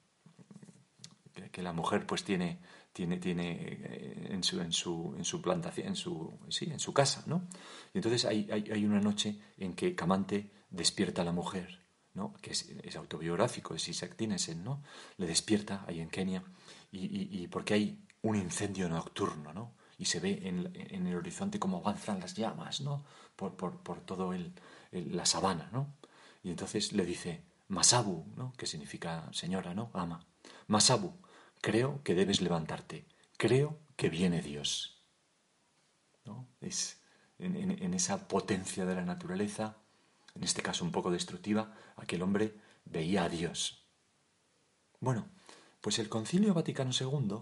que, 1.52 1.62
la 1.62 1.72
mujer 1.72 2.06
pues 2.06 2.24
tiene, 2.24 2.58
tiene, 2.92 3.18
tiene 3.18 3.56
eh, 3.60 4.28
en 4.30 4.42
su, 4.42 4.60
en 4.60 4.72
su, 4.72 5.14
en 5.16 5.24
su 5.24 5.40
plantación, 5.40 5.88
en 5.88 5.96
su, 5.96 6.38
sí, 6.48 6.66
en 6.70 6.80
su 6.80 6.92
casa, 6.92 7.22
¿no? 7.26 7.48
Y 7.92 7.98
entonces 7.98 8.24
hay, 8.24 8.48
hay, 8.50 8.84
una 8.84 9.00
noche 9.00 9.38
en 9.58 9.74
que 9.74 9.94
Camante 9.94 10.50
despierta 10.70 11.22
a 11.22 11.24
la 11.24 11.32
mujer, 11.32 11.82
¿no? 12.14 12.34
Que 12.40 12.50
es, 12.52 12.68
es 12.82 12.96
autobiográfico, 12.96 13.74
es 13.74 13.88
Isaac 13.88 14.16
Dinesen, 14.16 14.64
¿no? 14.64 14.82
Le 15.18 15.26
despierta 15.26 15.84
ahí 15.86 16.00
en 16.00 16.08
Kenia 16.08 16.42
y, 16.90 17.04
y, 17.04 17.42
y 17.42 17.48
porque 17.48 17.74
hay 17.74 17.98
un 18.22 18.36
incendio 18.36 18.88
nocturno, 18.88 19.52
¿no? 19.52 19.75
Y 19.98 20.06
se 20.06 20.20
ve 20.20 20.40
en, 20.44 20.70
en 20.74 21.06
el 21.06 21.16
horizonte 21.16 21.58
cómo 21.58 21.78
avanzan 21.78 22.20
las 22.20 22.34
llamas, 22.34 22.80
¿no? 22.80 23.04
Por, 23.34 23.56
por, 23.56 23.78
por 23.78 24.00
todo 24.00 24.32
el, 24.32 24.52
la 24.92 25.26
sabana, 25.26 25.68
¿no? 25.72 25.94
Y 26.42 26.50
entonces 26.50 26.92
le 26.92 27.04
dice, 27.04 27.42
Masabu, 27.68 28.26
¿no? 28.36 28.52
Que 28.56 28.66
significa 28.66 29.28
señora, 29.32 29.74
¿no? 29.74 29.90
Ama. 29.94 30.24
Masabu, 30.68 31.14
creo 31.60 32.02
que 32.02 32.14
debes 32.14 32.40
levantarte. 32.40 33.06
Creo 33.36 33.78
que 33.96 34.08
viene 34.08 34.42
Dios. 34.42 35.02
¿No? 36.24 36.46
Es 36.60 37.00
en, 37.38 37.94
esa 37.94 38.28
potencia 38.28 38.84
de 38.86 38.94
la 38.94 39.04
naturaleza, 39.04 39.76
en 40.34 40.44
este 40.44 40.62
caso 40.62 40.84
un 40.84 40.92
poco 40.92 41.10
destructiva, 41.10 41.74
aquel 41.96 42.22
hombre 42.22 42.54
veía 42.84 43.24
a 43.24 43.28
Dios. 43.28 43.84
Bueno, 45.00 45.28
pues 45.80 45.98
el 45.98 46.08
Concilio 46.08 46.54
Vaticano 46.54 46.90
II 46.98 47.38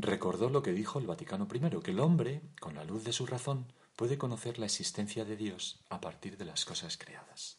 recordó 0.00 0.50
lo 0.50 0.62
que 0.62 0.72
dijo 0.72 0.98
el 0.98 1.06
Vaticano 1.06 1.48
I, 1.52 1.80
que 1.82 1.92
el 1.92 2.00
hombre, 2.00 2.42
con 2.60 2.74
la 2.74 2.84
luz 2.84 3.04
de 3.04 3.12
su 3.12 3.26
razón, 3.26 3.72
puede 3.96 4.18
conocer 4.18 4.58
la 4.58 4.66
existencia 4.66 5.24
de 5.24 5.36
Dios 5.36 5.80
a 5.88 6.00
partir 6.00 6.36
de 6.36 6.44
las 6.44 6.64
cosas 6.64 6.96
creadas. 6.96 7.58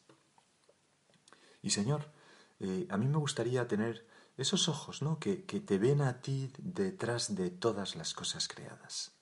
Y 1.62 1.70
Señor, 1.70 2.12
eh, 2.60 2.88
a 2.90 2.98
mí 2.98 3.08
me 3.08 3.18
gustaría 3.18 3.68
tener 3.68 4.06
esos 4.38 4.68
ojos, 4.68 5.02
¿no? 5.02 5.18
Que, 5.20 5.46
que 5.46 5.62
te 5.62 5.78
ven 5.78 6.02
a 6.02 6.22
ti 6.22 6.52
detrás 6.58 7.36
de 7.36 7.50
todas 7.50 7.96
las 7.96 8.14
cosas 8.14 8.48
creadas. 8.48 9.14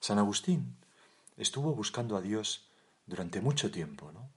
San 0.00 0.18
Agustín 0.18 0.76
estuvo 1.36 1.74
buscando 1.74 2.16
a 2.16 2.20
Dios 2.20 2.68
durante 3.06 3.40
mucho 3.40 3.70
tiempo, 3.70 4.12
¿no? 4.12 4.30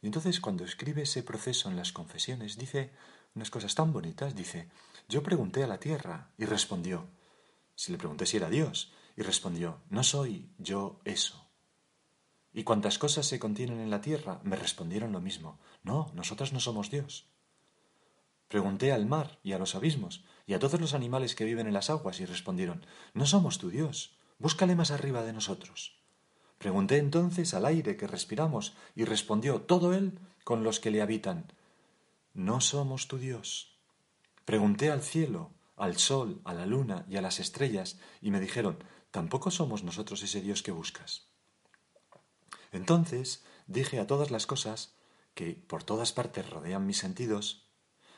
Y 0.00 0.06
entonces 0.06 0.40
cuando 0.40 0.64
escribe 0.64 1.02
ese 1.02 1.22
proceso 1.22 1.68
en 1.68 1.76
las 1.76 1.92
confesiones, 1.92 2.56
dice 2.56 2.92
unas 3.34 3.50
cosas 3.50 3.74
tan 3.74 3.92
bonitas, 3.92 4.34
dice, 4.34 4.68
yo 5.10 5.22
pregunté 5.22 5.64
a 5.64 5.66
la 5.66 5.80
tierra 5.80 6.30
y 6.38 6.44
respondió, 6.44 7.08
si 7.74 7.90
le 7.92 7.98
pregunté 7.98 8.26
si 8.26 8.36
era 8.36 8.48
Dios, 8.48 8.92
y 9.16 9.22
respondió, 9.22 9.80
No 9.90 10.04
soy 10.04 10.48
yo 10.58 11.00
eso. 11.04 11.50
¿Y 12.52 12.62
cuantas 12.62 12.98
cosas 12.98 13.26
se 13.26 13.38
contienen 13.38 13.80
en 13.80 13.90
la 13.90 14.00
tierra? 14.00 14.40
Me 14.44 14.56
respondieron 14.56 15.12
lo 15.12 15.20
mismo. 15.20 15.58
No, 15.82 16.10
nosotras 16.14 16.52
no 16.52 16.60
somos 16.60 16.90
Dios. 16.90 17.26
Pregunté 18.48 18.92
al 18.92 19.06
mar 19.06 19.38
y 19.42 19.52
a 19.52 19.58
los 19.58 19.74
abismos 19.74 20.24
y 20.46 20.54
a 20.54 20.58
todos 20.58 20.80
los 20.80 20.94
animales 20.94 21.34
que 21.34 21.44
viven 21.44 21.66
en 21.66 21.74
las 21.74 21.90
aguas 21.90 22.20
y 22.20 22.24
respondieron, 22.24 22.86
No 23.12 23.26
somos 23.26 23.58
tu 23.58 23.68
Dios, 23.68 24.16
búscale 24.38 24.74
más 24.74 24.90
arriba 24.90 25.22
de 25.22 25.32
nosotros. 25.32 26.00
Pregunté 26.58 26.98
entonces 26.98 27.54
al 27.54 27.66
aire 27.66 27.96
que 27.96 28.06
respiramos 28.06 28.74
y 28.94 29.04
respondió, 29.04 29.62
Todo 29.62 29.92
él 29.92 30.18
con 30.44 30.62
los 30.62 30.78
que 30.78 30.90
le 30.90 31.02
habitan, 31.02 31.52
No 32.32 32.60
somos 32.60 33.08
tu 33.08 33.18
Dios. 33.18 33.69
Pregunté 34.44 34.90
al 34.90 35.02
cielo, 35.02 35.52
al 35.76 35.96
sol, 35.96 36.40
a 36.44 36.54
la 36.54 36.66
luna 36.66 37.06
y 37.08 37.16
a 37.16 37.22
las 37.22 37.40
estrellas 37.40 37.98
y 38.20 38.30
me 38.30 38.40
dijeron, 38.40 38.82
tampoco 39.10 39.50
somos 39.50 39.82
nosotros 39.82 40.22
ese 40.22 40.40
Dios 40.40 40.62
que 40.62 40.72
buscas. 40.72 41.28
Entonces 42.72 43.44
dije 43.66 43.98
a 43.98 44.06
todas 44.06 44.30
las 44.30 44.46
cosas 44.46 44.94
que 45.34 45.54
por 45.54 45.82
todas 45.84 46.12
partes 46.12 46.48
rodean 46.50 46.86
mis 46.86 46.98
sentidos, 46.98 47.66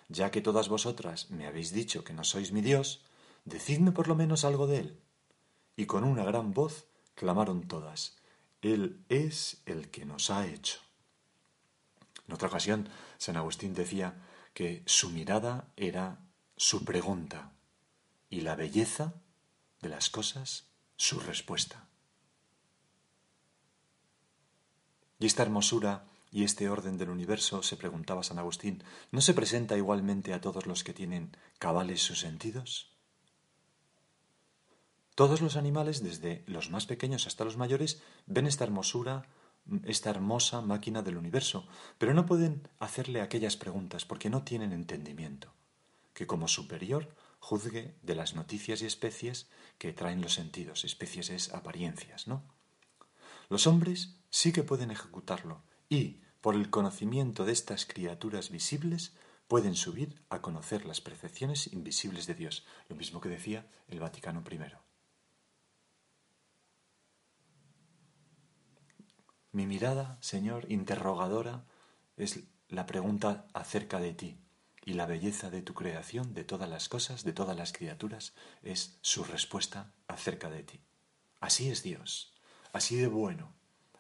ya 0.09 0.31
que 0.31 0.41
todas 0.41 0.69
vosotras 0.69 1.31
me 1.31 1.47
habéis 1.47 1.73
dicho 1.73 2.05
que 2.05 2.13
no 2.13 2.25
sois 2.25 2.53
mi 2.53 2.61
Dios, 2.61 3.05
decidme 3.45 3.93
por 3.93 4.09
lo 4.09 4.15
menos 4.15 4.45
algo 4.45 4.67
de 4.67 4.79
él. 4.79 5.01
Y 5.77 5.87
con 5.87 6.05
una 6.05 6.25
gran 6.25 6.53
voz 6.53 6.87
clamaron 7.15 7.67
todas, 7.67 8.17
Él 8.61 9.05
es 9.09 9.63
el 9.67 9.91
que 9.91 10.05
nos 10.05 10.31
ha 10.31 10.47
hecho. 10.47 10.81
En 12.27 12.35
otra 12.35 12.49
ocasión, 12.49 12.89
San 13.19 13.37
Agustín 13.37 13.75
decía 13.75 14.15
que 14.55 14.83
su 14.87 15.11
mirada 15.11 15.73
era 15.77 16.19
su 16.57 16.85
pregunta 16.85 17.53
y 18.29 18.43
la 18.43 18.55
belleza 18.55 19.15
de 19.81 19.89
las 19.89 20.11
cosas 20.11 20.67
su 20.97 21.21
respuesta. 21.21 21.89
Y 25.19 25.27
esta 25.27 25.43
hermosura 25.43 26.05
y 26.33 26.45
este 26.45 26.69
orden 26.71 26.97
del 26.97 27.11
universo, 27.11 27.63
se 27.63 27.77
preguntaba 27.77 28.23
San 28.23 28.39
Agustín, 28.39 28.83
¿no 29.11 29.21
se 29.21 29.35
presenta 29.35 29.77
igualmente 29.77 30.33
a 30.33 30.41
todos 30.41 30.67
los 30.67 30.83
que 30.83 30.95
tienen 30.95 31.37
cabales 31.59 32.03
sus 32.03 32.21
sentidos? 32.21 32.91
Todos 35.15 35.43
los 35.43 35.57
animales, 35.57 36.03
desde 36.03 36.43
los 36.47 36.71
más 36.71 36.87
pequeños 36.87 37.27
hasta 37.27 37.45
los 37.45 37.59
mayores, 37.59 38.03
ven 38.27 38.47
esta 38.47 38.65
hermosura, 38.65 39.29
esta 39.85 40.11
hermosa 40.11 40.61
máquina 40.61 41.03
del 41.03 41.17
universo, 41.17 41.67
pero 41.99 42.15
no 42.15 42.27
pueden 42.27 42.69
hacerle 42.79 43.21
aquellas 43.21 43.57
preguntas 43.57 44.05
porque 44.05 44.31
no 44.31 44.43
tienen 44.43 44.73
entendimiento, 44.73 45.53
que 46.15 46.27
como 46.27 46.49
superior 46.49 47.15
juzgue 47.39 47.97
de 48.03 48.15
las 48.15 48.35
noticias 48.35 48.83
y 48.83 48.87
especies 48.87 49.49
que 49.79 49.93
traen 49.93 50.21
los 50.21 50.35
sentidos, 50.35 50.85
especies 50.85 51.31
es 51.31 51.53
apariencias, 51.53 52.29
¿no? 52.29 52.43
Los 53.49 53.67
hombres 53.67 54.17
sí 54.31 54.53
que 54.53 54.63
pueden 54.63 54.91
ejecutarlo 54.91 55.63
y, 55.89 56.21
por 56.41 56.55
el 56.55 56.71
conocimiento 56.71 57.45
de 57.45 57.53
estas 57.53 57.85
criaturas 57.87 58.51
visibles, 58.51 59.15
pueden 59.49 59.75
subir 59.75 60.23
a 60.31 60.41
conocer 60.41 60.87
las 60.87 61.01
percepciones 61.01 61.73
invisibles 61.73 62.27
de 62.27 62.35
Dios, 62.35 62.65
lo 62.89 62.97
mismo 62.97 63.21
que 63.21 63.29
decía 63.29 63.67
el 63.89 64.01
Vaticano 64.01 64.43
I. 64.51 64.82
Mi 69.53 69.67
mirada, 69.67 70.17
Señor, 70.21 70.65
interrogadora, 70.71 71.65
es 72.17 72.41
la 72.69 72.87
pregunta 72.87 73.47
acerca 73.53 74.01
de 74.01 74.15
ti, 74.15 74.39
y 74.85 74.95
la 74.95 75.07
belleza 75.07 75.51
de 75.51 75.63
tu 75.63 75.75
creación, 75.75 76.35
de 76.35 76.45
todas 76.45 76.69
las 76.69 76.89
cosas, 76.89 77.23
de 77.23 77.33
todas 77.33 77.57
las 77.57 77.73
criaturas, 77.73 78.35
es 78.63 78.99
su 79.03 79.25
respuesta 79.25 79.93
acerca 80.09 80.51
de 80.51 80.63
ti. 80.63 80.81
Así 81.41 81.71
es 81.71 81.83
Dios, 81.83 82.33
así 82.73 82.97
de 82.97 83.07
bueno, 83.07 83.53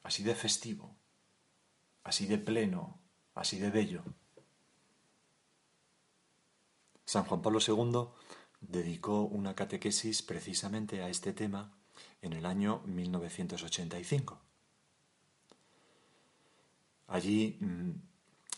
así 0.02 0.22
de 0.22 0.34
festivo, 0.34 0.96
así 2.02 2.26
de 2.26 2.38
pleno, 2.38 2.98
así 3.34 3.58
de 3.58 3.70
bello. 3.70 4.02
San 7.04 7.24
Juan 7.24 7.42
Pablo 7.42 7.58
II 7.60 8.08
dedicó 8.60 9.22
una 9.22 9.54
catequesis 9.54 10.22
precisamente 10.22 11.02
a 11.02 11.10
este 11.10 11.32
tema 11.32 11.76
en 12.22 12.32
el 12.32 12.46
año 12.46 12.80
1985. 12.86 14.40
Allí 17.12 17.58
mm, 17.60 17.90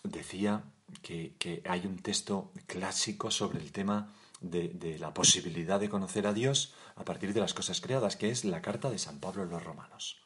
decía 0.04 0.64
que, 1.02 1.62
hay 1.68 1.86
un 1.86 1.98
texto 1.98 2.52
clásico 2.66 3.30
sobre 3.30 3.58
el 3.58 3.72
tema 3.72 4.12
de, 4.40 4.68
de, 4.68 4.98
la 4.98 5.12
posibilidad 5.12 5.80
de 5.80 5.88
conocer 5.88 6.26
a 6.26 6.32
Dios 6.32 6.74
a 6.96 7.04
partir 7.04 7.32
de 7.32 7.40
las 7.40 7.54
cosas 7.54 7.80
creadas, 7.80 8.16
que 8.16 8.30
es 8.30 8.44
la 8.44 8.62
carta 8.62 8.90
de 8.90 8.98
San 8.98 9.18
Pablo 9.18 9.42
a 9.42 9.46
los 9.46 9.62
romanos. 9.62 10.22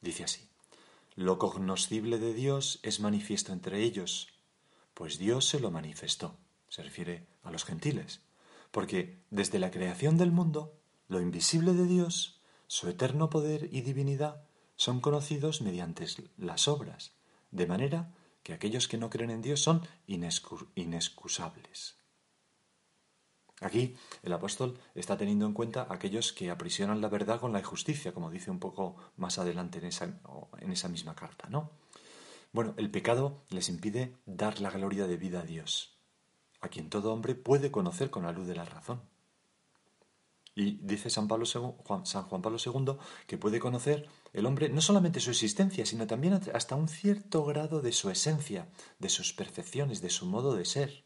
Dice 0.00 0.24
así, 0.24 0.48
lo 1.14 1.38
cognoscible 1.38 2.18
de 2.18 2.34
Dios 2.34 2.80
es 2.82 3.00
manifiesto 3.00 3.52
entre 3.52 3.82
ellos, 3.82 4.28
pues 4.92 5.18
Dios 5.18 5.46
se 5.46 5.60
lo 5.60 5.70
manifestó 5.70 6.36
se 6.74 6.82
refiere 6.82 7.24
a 7.44 7.52
los 7.52 7.64
gentiles, 7.64 8.20
porque 8.72 9.22
desde 9.30 9.60
la 9.60 9.70
creación 9.70 10.16
del 10.16 10.32
mundo, 10.32 10.76
lo 11.06 11.20
invisible 11.20 11.72
de 11.72 11.86
Dios, 11.86 12.40
su 12.66 12.88
eterno 12.88 13.30
poder 13.30 13.68
y 13.70 13.82
divinidad, 13.82 14.42
son 14.76 15.00
conocidos 15.00 15.62
mediante 15.62 16.06
las 16.36 16.68
obras, 16.68 17.14
de 17.50 17.66
manera 17.66 18.12
que 18.42 18.52
aquellos 18.52 18.88
que 18.88 18.98
no 18.98 19.10
creen 19.10 19.30
en 19.30 19.42
Dios 19.42 19.60
son 19.60 19.86
inexcusables. 20.06 21.96
Aquí 23.60 23.96
el 24.22 24.32
apóstol 24.32 24.78
está 24.94 25.16
teniendo 25.16 25.46
en 25.46 25.54
cuenta 25.54 25.86
aquellos 25.88 26.32
que 26.32 26.50
aprisionan 26.50 27.00
la 27.00 27.08
verdad 27.08 27.40
con 27.40 27.52
la 27.52 27.60
injusticia, 27.60 28.12
como 28.12 28.30
dice 28.30 28.50
un 28.50 28.58
poco 28.58 28.96
más 29.16 29.38
adelante 29.38 29.78
en 29.78 29.86
esa, 29.86 30.20
en 30.58 30.72
esa 30.72 30.88
misma 30.88 31.14
carta, 31.14 31.48
¿no? 31.48 31.70
Bueno, 32.52 32.74
el 32.76 32.90
pecado 32.90 33.44
les 33.48 33.68
impide 33.68 34.16
dar 34.26 34.60
la 34.60 34.70
gloria 34.70 35.06
de 35.06 35.16
vida 35.16 35.40
a 35.40 35.44
Dios 35.44 35.94
a 36.64 36.68
quien 36.68 36.88
todo 36.88 37.12
hombre 37.12 37.34
puede 37.34 37.70
conocer 37.70 38.10
con 38.10 38.24
la 38.24 38.32
luz 38.32 38.46
de 38.46 38.56
la 38.56 38.64
razón. 38.64 39.02
Y 40.54 40.78
dice 40.82 41.10
San, 41.10 41.26
Pablo 41.26 41.46
San 41.46 41.72
Juan 41.72 42.42
Pablo 42.42 42.58
II 42.64 42.96
que 43.26 43.38
puede 43.38 43.58
conocer 43.58 44.08
el 44.32 44.46
hombre 44.46 44.68
no 44.68 44.80
solamente 44.80 45.18
su 45.20 45.30
existencia, 45.30 45.84
sino 45.84 46.06
también 46.06 46.40
hasta 46.52 46.76
un 46.76 46.88
cierto 46.88 47.44
grado 47.44 47.80
de 47.80 47.92
su 47.92 48.10
esencia, 48.10 48.68
de 48.98 49.08
sus 49.08 49.32
percepciones, 49.32 50.00
de 50.00 50.10
su 50.10 50.26
modo 50.26 50.54
de 50.54 50.64
ser. 50.64 51.04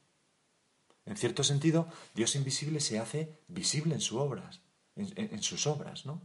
En 1.06 1.16
cierto 1.16 1.42
sentido, 1.44 1.88
Dios 2.14 2.36
invisible 2.36 2.80
se 2.80 2.98
hace 2.98 3.38
visible 3.48 3.94
en, 3.94 4.00
sus 4.02 4.18
obras, 4.18 4.60
en 4.96 5.42
sus 5.42 5.66
obras, 5.66 6.04
¿no? 6.04 6.20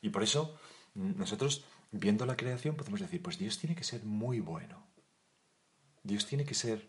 Y 0.00 0.08
por 0.08 0.22
eso 0.22 0.58
nosotros, 0.94 1.64
viendo 1.90 2.24
la 2.24 2.36
creación, 2.36 2.76
podemos 2.76 3.00
decir, 3.00 3.22
pues 3.22 3.38
Dios 3.38 3.58
tiene 3.58 3.76
que 3.76 3.84
ser 3.84 4.02
muy 4.04 4.40
bueno. 4.40 4.86
Dios 6.02 6.24
tiene 6.24 6.46
que 6.46 6.54
ser 6.54 6.88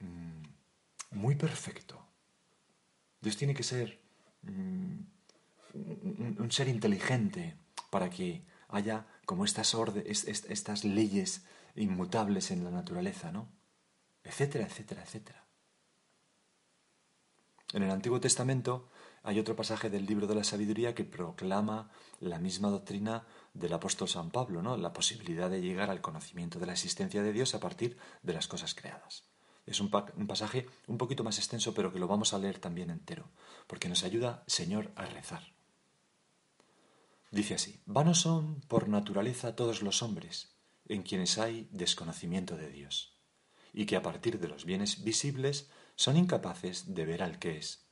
Mm, 0.00 0.42
muy 1.10 1.34
perfecto. 1.34 2.04
Dios 3.20 3.36
tiene 3.36 3.54
que 3.54 3.62
ser 3.62 4.00
un, 4.48 5.08
ser 6.50 6.68
inteligente 6.68 7.56
para 7.90 8.10
que 8.10 8.44
haya 8.68 9.06
como 9.26 9.44
estas, 9.44 9.74
estas 9.74 10.84
leyes 10.84 11.44
inmutables 11.74 12.50
en 12.50 12.64
la 12.64 12.70
naturaleza, 12.70 13.32
¿no? 13.32 13.48
Etcétera, 14.24 14.66
etcétera, 14.66 15.02
etcétera. 15.02 15.44
En 17.72 17.82
el 17.82 17.90
Antiguo 17.90 18.18
Testamento 18.20 18.88
hay 19.22 19.38
otro 19.38 19.54
pasaje 19.54 19.90
del 19.90 20.06
libro 20.06 20.26
de 20.26 20.34
la 20.34 20.44
sabiduría 20.44 20.94
que 20.94 21.04
proclama 21.04 21.90
la 22.20 22.38
misma 22.38 22.70
doctrina 22.70 23.26
del 23.52 23.74
apóstol 23.74 24.08
San 24.08 24.30
Pablo, 24.30 24.62
¿no? 24.62 24.76
La 24.76 24.94
posibilidad 24.94 25.50
de 25.50 25.60
llegar 25.60 25.90
al 25.90 26.00
conocimiento 26.00 26.58
de 26.58 26.66
la 26.66 26.72
existencia 26.72 27.22
de 27.22 27.32
Dios 27.32 27.54
a 27.54 27.60
partir 27.60 27.98
de 28.22 28.32
las 28.32 28.48
cosas 28.48 28.74
creadas. 28.74 29.27
Es 29.68 29.80
un, 29.80 29.90
pasaje 29.90 30.66
un 30.86 30.96
poquito 30.96 31.24
más 31.24 31.38
extenso, 31.38 31.74
pero 31.74 31.92
que 31.92 31.98
lo 31.98 32.08
vamos 32.08 32.32
a 32.32 32.38
leer 32.38 32.58
también 32.58 32.88
entero, 32.90 33.28
porque 33.66 33.88
nos 33.88 34.02
ayuda, 34.02 34.42
Señor, 34.46 34.90
a 34.96 35.04
rezar. 35.04 35.52
Dice 37.30 37.54
así, 37.54 37.78
vanos 37.84 38.20
son 38.20 38.62
por 38.62 38.88
naturaleza 38.88 39.54
todos 39.54 39.82
los 39.82 40.02
hombres, 40.02 40.56
en 40.86 41.02
quienes 41.02 41.36
hay 41.36 41.68
desconocimiento 41.70 42.56
de 42.56 42.70
Dios, 42.70 43.18
y 43.74 43.84
que 43.84 43.96
a 43.96 44.02
partir 44.02 44.40
de 44.40 44.48
los 44.48 44.64
bienes 44.64 45.04
visibles 45.04 45.70
son 45.96 46.16
incapaces 46.16 46.94
de 46.94 47.04
ver 47.04 47.22
al 47.22 47.38
que 47.38 47.58
es, 47.58 47.84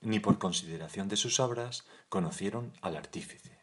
ni 0.00 0.20
por 0.20 0.38
consideración 0.38 1.08
de 1.08 1.16
sus 1.16 1.40
obras 1.40 1.84
conocieron 2.08 2.72
al 2.80 2.96
artífice. 2.96 3.60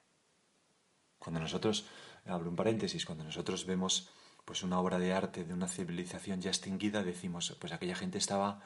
Cuando 1.19 1.39
nosotros, 1.39 1.86
abro 2.25 2.49
un 2.49 2.58
paréntesis, 2.58 3.06
cuando 3.06 3.23
nosotros 3.23 3.65
vemos 3.65 4.10
pues 4.49 4.63
una 4.63 4.79
obra 4.79 4.97
de 4.97 5.13
arte 5.13 5.43
de 5.43 5.53
una 5.53 5.67
civilización 5.67 6.41
ya 6.41 6.49
extinguida, 6.49 7.03
decimos, 7.03 7.55
pues 7.62 7.71
aquella 7.71 7.93
gente 7.93 8.17
estaba 8.17 8.63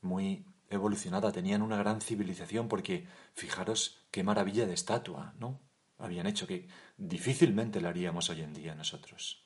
muy 0.00 0.46
evolucionada, 0.70 1.30
tenían 1.30 1.60
una 1.60 1.76
gran 1.76 2.00
civilización 2.00 2.68
porque 2.68 3.06
fijaros 3.34 4.00
qué 4.10 4.24
maravilla 4.24 4.64
de 4.64 4.72
estatua, 4.72 5.34
¿no? 5.38 5.60
Habían 5.98 6.26
hecho 6.26 6.46
que 6.46 6.68
difícilmente 6.96 7.82
la 7.82 7.90
haríamos 7.90 8.30
hoy 8.30 8.40
en 8.40 8.54
día 8.54 8.74
nosotros. 8.74 9.44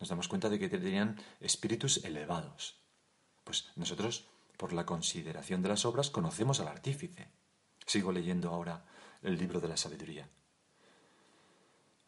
Nos 0.00 0.08
damos 0.08 0.26
cuenta 0.26 0.48
de 0.48 0.58
que 0.58 0.68
tenían 0.68 1.16
espíritus 1.38 2.04
elevados. 2.04 2.80
Pues 3.44 3.70
nosotros, 3.76 4.26
por 4.56 4.72
la 4.72 4.84
consideración 4.84 5.62
de 5.62 5.68
las 5.68 5.84
obras, 5.84 6.10
conocemos 6.10 6.58
al 6.58 6.66
artífice. 6.66 7.28
Sigo 7.86 8.10
leyendo 8.10 8.50
ahora 8.50 8.84
el 9.22 9.38
libro 9.38 9.60
de 9.60 9.68
la 9.68 9.76
sabiduría 9.76 10.28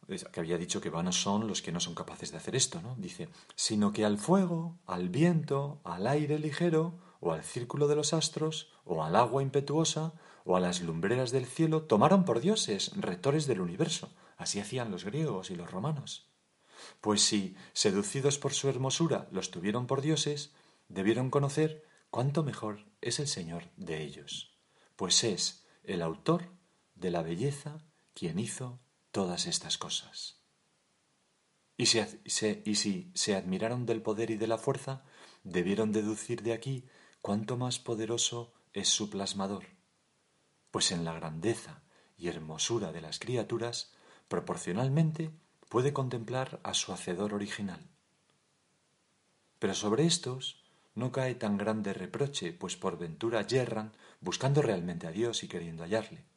que 0.06 0.40
había 0.40 0.58
dicho 0.58 0.80
que 0.80 0.90
vanos 0.90 1.20
son 1.20 1.48
los 1.48 1.62
que 1.62 1.72
no 1.72 1.80
son 1.80 1.94
capaces 1.94 2.30
de 2.30 2.38
hacer 2.38 2.54
esto, 2.54 2.80
¿no? 2.80 2.94
Dice, 2.96 3.28
sino 3.54 3.92
que 3.92 4.04
al 4.04 4.18
fuego, 4.18 4.78
al 4.86 5.08
viento, 5.08 5.80
al 5.84 6.06
aire 6.06 6.38
ligero, 6.38 6.98
o 7.20 7.32
al 7.32 7.42
círculo 7.42 7.88
de 7.88 7.96
los 7.96 8.12
astros, 8.12 8.70
o 8.84 9.02
al 9.02 9.16
agua 9.16 9.42
impetuosa, 9.42 10.14
o 10.44 10.56
a 10.56 10.60
las 10.60 10.80
lumbreras 10.80 11.32
del 11.32 11.46
cielo, 11.46 11.82
tomaron 11.82 12.24
por 12.24 12.40
dioses, 12.40 12.92
rectores 12.96 13.46
del 13.46 13.60
universo. 13.60 14.10
Así 14.36 14.60
hacían 14.60 14.90
los 14.90 15.04
griegos 15.04 15.50
y 15.50 15.56
los 15.56 15.70
romanos. 15.70 16.30
Pues 17.00 17.22
si, 17.22 17.56
seducidos 17.72 18.38
por 18.38 18.52
su 18.52 18.68
hermosura, 18.68 19.28
los 19.32 19.50
tuvieron 19.50 19.86
por 19.86 20.02
dioses, 20.02 20.52
debieron 20.88 21.30
conocer 21.30 21.84
cuánto 22.10 22.42
mejor 22.42 22.86
es 23.00 23.18
el 23.18 23.26
Señor 23.26 23.64
de 23.76 24.02
ellos, 24.02 24.56
pues 24.94 25.24
es 25.24 25.66
el 25.82 26.02
autor 26.02 26.50
de 26.94 27.10
la 27.10 27.22
belleza 27.22 27.78
quien 28.14 28.38
hizo 28.38 28.80
todas 29.16 29.46
estas 29.46 29.78
cosas. 29.78 30.42
Y, 31.78 31.86
si 31.86 33.10
se 33.14 33.34
admiraron 33.34 33.86
del 33.86 34.02
poder 34.02 34.30
y 34.30 34.36
de 34.36 34.46
la 34.46 34.58
fuerza, 34.58 35.04
debieron 35.42 35.90
deducir 35.90 36.42
de 36.42 36.52
aquí 36.52 36.84
cuánto 37.22 37.56
más 37.56 37.78
poderoso 37.78 38.52
es 38.74 38.90
su 38.90 39.08
plasmador, 39.08 39.64
pues 40.70 40.92
en 40.92 41.06
la 41.06 41.14
grandeza 41.14 41.82
y 42.18 42.28
hermosura 42.28 42.92
de 42.92 43.00
las 43.00 43.18
criaturas, 43.18 43.94
proporcionalmente 44.28 45.30
puede 45.70 45.94
contemplar 45.94 46.60
a 46.62 46.74
su 46.74 46.92
hacedor 46.92 47.32
original. 47.32 47.88
Pero 49.58 49.72
sobre 49.72 50.04
estos 50.04 50.62
no 50.94 51.10
cae 51.10 51.34
tan 51.36 51.56
grande 51.56 51.94
reproche, 51.94 52.52
pues 52.52 52.76
por 52.76 52.98
ventura 52.98 53.46
yerran 53.46 53.94
buscando 54.20 54.60
realmente 54.60 55.06
a 55.06 55.10
Dios 55.10 55.42
y 55.42 55.48
queriendo 55.48 55.84
hallarle 55.84 56.35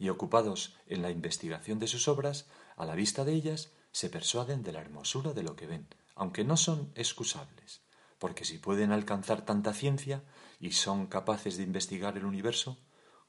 y 0.00 0.08
ocupados 0.08 0.74
en 0.86 1.02
la 1.02 1.10
investigación 1.10 1.78
de 1.78 1.86
sus 1.86 2.08
obras, 2.08 2.46
a 2.76 2.86
la 2.86 2.94
vista 2.94 3.24
de 3.26 3.34
ellas 3.34 3.70
se 3.92 4.08
persuaden 4.08 4.62
de 4.62 4.72
la 4.72 4.80
hermosura 4.80 5.34
de 5.34 5.42
lo 5.42 5.56
que 5.56 5.66
ven, 5.66 5.86
aunque 6.14 6.42
no 6.42 6.56
son 6.56 6.90
excusables, 6.94 7.82
porque 8.18 8.46
si 8.46 8.56
pueden 8.56 8.92
alcanzar 8.92 9.44
tanta 9.44 9.74
ciencia 9.74 10.24
y 10.58 10.72
son 10.72 11.06
capaces 11.06 11.58
de 11.58 11.64
investigar 11.64 12.16
el 12.16 12.24
universo, 12.24 12.78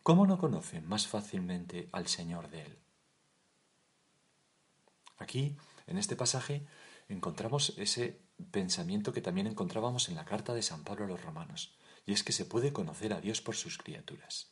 ¿cómo 0.01 0.25
no 0.25 0.39
conoce 0.39 0.79
más 0.79 1.07
fácilmente 1.07 1.89
al 1.91 2.07
Señor 2.07 2.49
de 2.49 2.61
él? 2.61 2.79
Aquí, 5.17 5.57
en 5.87 5.97
este 5.97 6.15
pasaje, 6.15 6.65
encontramos 7.09 7.73
ese 7.77 8.21
pensamiento 8.49 9.11
que 9.11 9.21
también 9.21 9.47
encontrábamos 9.47 10.07
en 10.07 10.15
la 10.15 10.23
carta 10.23 10.53
de 10.53 10.61
San 10.61 10.85
Pablo 10.85 11.03
a 11.03 11.09
los 11.09 11.21
romanos, 11.21 11.75
y 12.05 12.13
es 12.13 12.23
que 12.23 12.31
se 12.31 12.45
puede 12.45 12.71
conocer 12.71 13.11
a 13.11 13.19
Dios 13.19 13.41
por 13.41 13.57
sus 13.57 13.77
criaturas. 13.77 14.50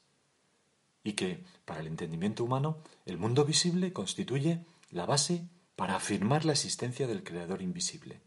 Y 1.04 1.14
que, 1.14 1.44
para 1.66 1.80
el 1.80 1.88
entendimiento 1.88 2.44
humano, 2.44 2.78
el 3.06 3.18
mundo 3.18 3.46
visible 3.46 3.94
constituye 3.94 4.66
la 4.92 5.06
base 5.06 5.48
para 5.76 5.96
afirmar 5.96 6.46
la 6.46 6.52
existencia 6.52 7.08
del 7.08 7.24
Creador 7.24 7.62
invisible. 7.62 8.22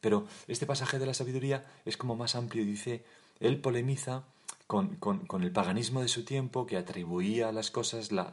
Pero 0.00 0.26
este 0.46 0.66
pasaje 0.66 0.98
de 0.98 1.06
la 1.06 1.14
sabiduría 1.14 1.66
es 1.84 1.96
como 1.96 2.16
más 2.16 2.34
amplio 2.34 2.62
y 2.62 2.66
dice, 2.66 3.04
él 3.40 3.60
polemiza 3.60 4.24
con, 4.66 4.98
el 5.42 5.52
paganismo 5.52 6.02
de 6.02 6.08
su 6.08 6.24
tiempo 6.24 6.66
que 6.66 6.76
atribuía 6.76 7.48
a 7.48 7.52
las 7.52 7.70
cosas 7.70 8.12
la, 8.12 8.30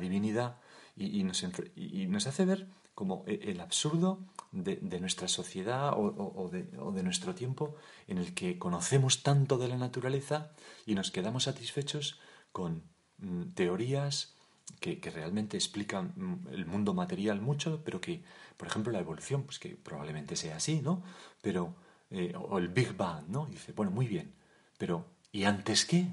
divinidad 0.00 0.58
y, 0.96 1.24
nos, 1.24 2.26
hace 2.26 2.44
ver 2.44 2.68
como 2.94 3.24
e, 3.26 3.50
el 3.50 3.60
absurdo 3.60 4.20
de, 4.54 5.00
nuestra 5.00 5.26
sociedad 5.26 5.92
o, 5.96 6.50
de, 6.50 7.02
nuestro 7.02 7.34
tiempo 7.34 7.74
en 8.06 8.18
el 8.18 8.34
que 8.34 8.58
conocemos 8.58 9.22
tanto 9.22 9.58
de 9.58 9.68
la 9.68 9.76
naturaleza 9.76 10.52
y 10.86 10.94
nos 10.94 11.10
quedamos 11.10 11.44
satisfechos 11.44 12.20
con 12.52 12.84
mm, 13.18 13.54
teorías 13.54 14.34
que, 14.80 14.98
realmente 15.10 15.56
explican 15.56 16.12
mm, 16.16 16.48
el 16.52 16.66
mundo 16.66 16.94
material 16.94 17.40
mucho, 17.40 17.82
pero 17.84 18.00
que, 18.00 18.22
por 18.56 18.68
ejemplo, 18.68 18.92
la 18.92 19.00
evolución, 19.00 19.42
pues 19.42 19.58
que 19.58 19.70
probablemente 19.70 20.36
sea 20.36 20.56
así, 20.56 20.80
¿no? 20.80 21.02
Pero, 21.42 21.74
eh, 22.10 22.32
o 22.36 22.58
el 22.58 22.68
Big 22.68 22.96
Bang, 22.96 23.24
¿no? 23.28 23.46
dice, 23.46 23.72
bueno, 23.72 23.90
muy 23.90 24.06
bien, 24.06 24.34
pero 24.78 25.04
¿y 25.32 25.44
antes 25.44 25.84
qué? 25.84 26.06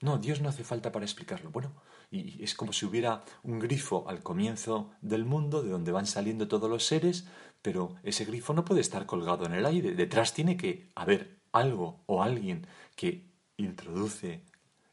No, 0.00 0.18
Dios 0.18 0.40
no 0.40 0.48
hace 0.48 0.64
falta 0.64 0.90
para 0.90 1.04
explicarlo. 1.04 1.50
Bueno, 1.50 1.72
y 2.12 2.44
es 2.44 2.54
como 2.54 2.74
si 2.74 2.84
hubiera 2.84 3.24
un 3.42 3.58
grifo 3.58 4.04
al 4.06 4.22
comienzo 4.22 4.90
del 5.00 5.24
mundo 5.24 5.62
de 5.62 5.70
donde 5.70 5.92
van 5.92 6.06
saliendo 6.06 6.46
todos 6.46 6.68
los 6.68 6.84
seres, 6.84 7.24
pero 7.62 7.96
ese 8.02 8.26
grifo 8.26 8.52
no 8.52 8.66
puede 8.66 8.82
estar 8.82 9.06
colgado 9.06 9.46
en 9.46 9.54
el 9.54 9.64
aire. 9.64 9.94
Detrás 9.94 10.34
tiene 10.34 10.58
que 10.58 10.90
haber 10.94 11.40
algo 11.52 12.02
o 12.06 12.22
alguien 12.22 12.66
que 12.96 13.32
introduce 13.56 14.44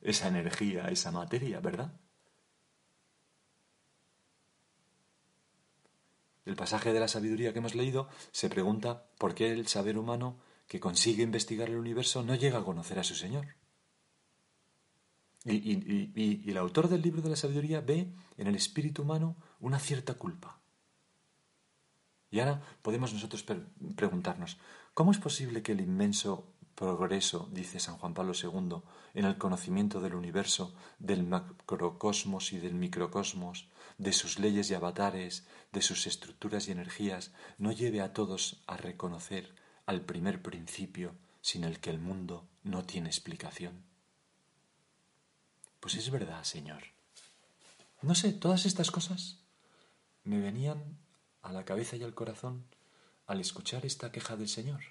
esa 0.02 0.30
energía, 0.30 0.88
esa 0.88 1.12
materia, 1.12 1.60
¿verdad? 1.60 1.92
El 6.46 6.56
pasaje 6.56 6.94
de 6.94 7.02
la 7.02 7.10
sabiduría 7.10 7.52
que 7.52 7.60
hemos 7.60 7.76
leído 7.76 8.08
se 8.32 8.50
pregunta 8.50 9.10
por 9.18 9.36
qué 9.36 9.52
el 9.52 9.68
saber 9.68 9.98
humano 9.98 10.38
que 10.68 10.80
consigue 10.80 11.24
investigar 11.24 11.68
el 11.68 11.78
universo 11.78 12.24
no 12.24 12.34
llega 12.36 12.60
a 12.60 12.64
conocer 12.64 12.98
a 12.98 13.04
su 13.04 13.16
Señor. 13.16 13.59
Y, 15.52 16.50
el 16.50 16.58
autor 16.58 16.88
del 16.90 17.02
libro 17.02 17.22
de 17.22 17.30
la 17.30 17.36
sabiduría 17.36 17.82
ve 17.82 18.12
en 18.38 18.48
el 18.48 18.56
espíritu 18.56 19.02
humano 19.02 19.36
una 19.60 19.80
cierta 19.80 20.14
culpa. 20.14 20.60
Y 22.32 22.40
ahora 22.40 22.62
podemos 22.82 23.14
nosotros 23.14 23.44
preguntarnos, 23.96 24.58
¿cómo 24.94 25.12
es 25.12 25.18
posible 25.18 25.64
que 25.64 25.72
el 25.72 25.82
inmenso 25.82 26.54
progreso, 26.80 27.50
dice 27.52 27.80
San 27.80 27.98
Juan 27.98 28.14
Pablo 28.14 28.32
II, 28.42 28.78
en 29.14 29.26
el 29.26 29.38
conocimiento 29.38 30.00
del 30.00 30.16
universo, 30.16 30.74
del 30.98 31.24
macrocosmos 31.24 32.54
y 32.54 32.60
del 32.60 32.74
microcosmos, 32.74 33.68
de 33.98 34.14
sus 34.14 34.40
leyes 34.40 34.72
y 34.72 34.76
avatares, 34.76 35.46
de 35.74 35.82
sus 35.82 36.08
estructuras 36.08 36.70
y 36.70 36.72
energías, 36.72 37.34
no 37.58 37.74
lleve 37.74 38.00
a 38.00 38.14
todos 38.14 38.64
a 38.66 38.78
reconocer 38.78 39.56
al 39.86 40.02
primer 40.02 40.42
principio 40.42 41.18
sin 41.42 41.66
el 41.66 41.82
que 41.82 41.90
el 41.90 42.00
mundo 42.00 42.48
no 42.64 42.86
tiene 42.86 43.10
explicación. 43.10 43.89
Pues 45.80 45.96
es 45.96 46.10
verdad, 46.10 46.44
Señor. 46.44 46.84
No 48.02 48.16
sé, 48.16 48.34
todas 48.34 48.66
estas 48.66 48.92
cosas 48.92 49.40
me 50.24 50.40
venían 50.40 50.98
a 51.42 51.52
la 51.52 51.66
cabeza 51.66 51.96
y 51.96 52.04
al 52.04 52.14
corazón 52.14 52.66
al 53.28 53.40
escuchar 53.40 53.86
esta 53.86 54.12
queja 54.12 54.36
del 54.36 54.48
Señor. 54.48 54.82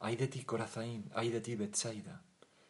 Ay 0.00 0.16
de 0.16 0.28
ti, 0.28 0.44
Corazaín, 0.44 1.10
ay 1.14 1.30
de 1.30 1.40
ti, 1.40 1.54
Betsaida, 1.54 2.22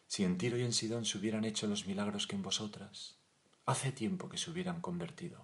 si 0.07 0.23
en 0.23 0.37
Tiro 0.37 0.57
y 0.57 0.63
en 0.63 0.71
Sidón 0.71 1.05
se 1.05 1.17
hubieran 1.17 1.43
hecho 1.43 1.67
los 1.67 1.85
milagros 1.85 2.27
que 2.27 2.35
en 2.35 2.43
vosotras, 2.43 3.17
hace 3.65 3.91
tiempo 3.91 4.29
que 4.29 4.37
se 4.37 4.49
hubieran 4.49 4.79
convertido. 4.79 5.41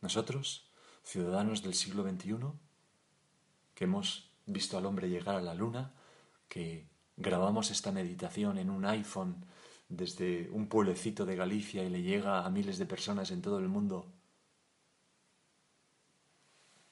Nosotros, 0.00 0.68
ciudadanos 1.04 1.62
del 1.62 1.74
siglo 1.74 2.02
XXI, 2.02 2.36
que 3.76 3.84
hemos 3.84 4.28
visto 4.46 4.76
al 4.76 4.86
hombre 4.86 5.08
llegar 5.08 5.36
a 5.36 5.40
la 5.40 5.54
luna, 5.54 5.92
que 6.48 6.88
grabamos 7.16 7.70
esta 7.70 7.92
meditación 7.92 8.58
en 8.58 8.70
un 8.70 8.84
iPhone 8.84 9.46
desde 9.88 10.50
un 10.50 10.68
pueblecito 10.68 11.26
de 11.26 11.36
Galicia 11.36 11.84
y 11.84 11.90
le 11.90 12.02
llega 12.02 12.44
a 12.44 12.50
miles 12.50 12.78
de 12.78 12.86
personas 12.86 13.30
en 13.30 13.42
todo 13.42 13.58
el 13.58 13.68
mundo, 13.68 14.12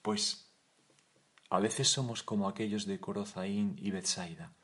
pues 0.02 0.52
a 1.50 1.60
veces 1.60 1.88
somos 1.88 2.22
como 2.22 2.48
aquellos 2.48 2.86
de 2.86 3.00
Corozaín 3.00 3.76
y 3.78 3.90
Betsaida, 3.90 4.54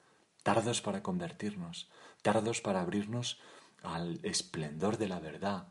tardos 0.42 0.80
para 0.80 1.02
convertirnos, 1.02 1.90
tardos 2.22 2.60
para 2.60 2.80
abrirnos 2.80 3.38
al 3.82 4.20
esplendor 4.22 4.98
de 4.98 5.08
la 5.08 5.20
verdad, 5.20 5.68